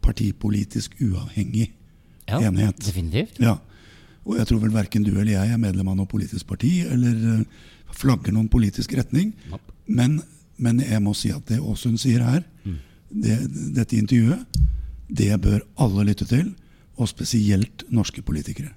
[0.01, 1.71] partipolitisk uavhengig
[2.27, 2.77] ja enhet.
[2.85, 3.39] Definitivt.
[3.39, 3.55] Ja.
[4.25, 7.13] Og jeg tror vel verken du eller jeg er medlem av noe politisk parti eller
[7.35, 7.43] eh,
[7.93, 9.35] flagger noen politisk retning.
[9.51, 9.73] Nope.
[9.85, 10.19] Men,
[10.57, 12.41] men jeg må si at det Åsund sier her,
[13.09, 13.37] det,
[13.75, 14.61] dette intervjuet,
[15.07, 16.53] det bør alle lytte til.
[16.95, 18.71] Og spesielt norske politikere.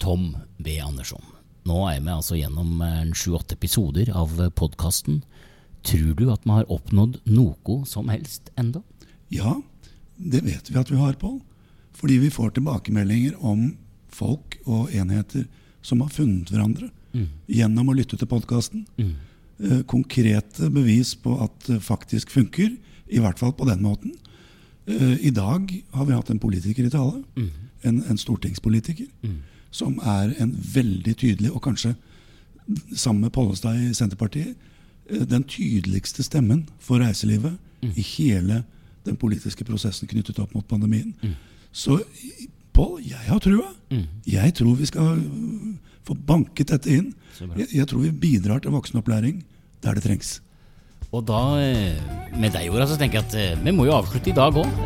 [0.00, 0.78] Tom B.
[0.80, 1.20] Andersson.
[1.66, 5.20] Nå er vi altså gjennom eh, sju-åtte episoder av podkasten.
[5.84, 8.80] Tror du at vi har oppnådd noe som helst enda?
[9.28, 9.58] Ja,
[10.16, 11.42] det vet vi at vi har, Pål.
[11.96, 13.74] Fordi vi får tilbakemeldinger om
[14.08, 15.44] folk og enheter
[15.84, 16.90] som har funnet hverandre
[17.48, 18.86] gjennom å lytte til podkasten.
[19.58, 22.76] Eh, konkrete bevis på at det faktisk funker,
[23.08, 24.12] i hvert fall på den måten.
[24.86, 27.22] Eh, I dag har vi hatt en politiker i tale,
[27.82, 29.06] en, en stortingspolitiker,
[29.70, 31.94] som er en veldig tydelig, og kanskje
[32.94, 34.56] sammen med Pollestad i Senterpartiet,
[35.10, 38.64] eh, den tydeligste stemmen for reiselivet i hele
[39.04, 41.14] den politiske prosessen knyttet opp mot pandemien.
[41.72, 42.00] Så
[42.76, 43.70] Pål, jeg har trua.
[44.26, 45.22] Jeg tror vi skal
[46.06, 47.12] få banket dette inn.
[47.36, 49.42] Jeg, jeg tror vi bidrar til voksenopplæring
[49.84, 50.38] der det trengs.
[51.14, 51.94] Og da, eh,
[52.36, 54.80] med deg Ora, så tenker jeg at eh, vi må jo avslutte i dag òg.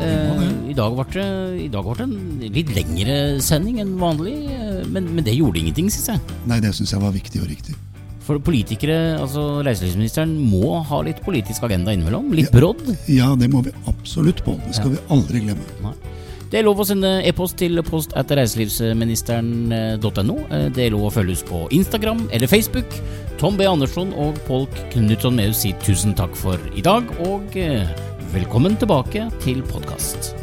[0.71, 1.29] I dag ble det
[1.65, 5.63] i dag ble det en litt lengre sending enn vanlig, eh, men, men det gjorde
[5.63, 6.37] ingenting, syns jeg.
[6.51, 7.77] Nei, det syns jeg var viktig og riktig.
[8.27, 12.29] For politikere, altså reiselivsministeren, må ha litt politisk agenda innimellom.
[12.37, 12.85] Litt brodd.
[13.11, 14.55] Ja, det må vi absolutt på.
[14.69, 15.65] Det skal vi aldri glemme.
[15.83, 15.97] Nei.
[16.51, 20.37] Det er lov å sende e-post til post etter reiselivsministeren.no.
[20.75, 22.91] Det er lov å følges på Instagram eller Facebook.
[23.39, 23.69] Tom B.
[23.71, 27.87] Andersson og Polk Knutson Meus sier tusen takk for i dag, og eh,
[28.35, 30.40] velkommen tilbake til podkast.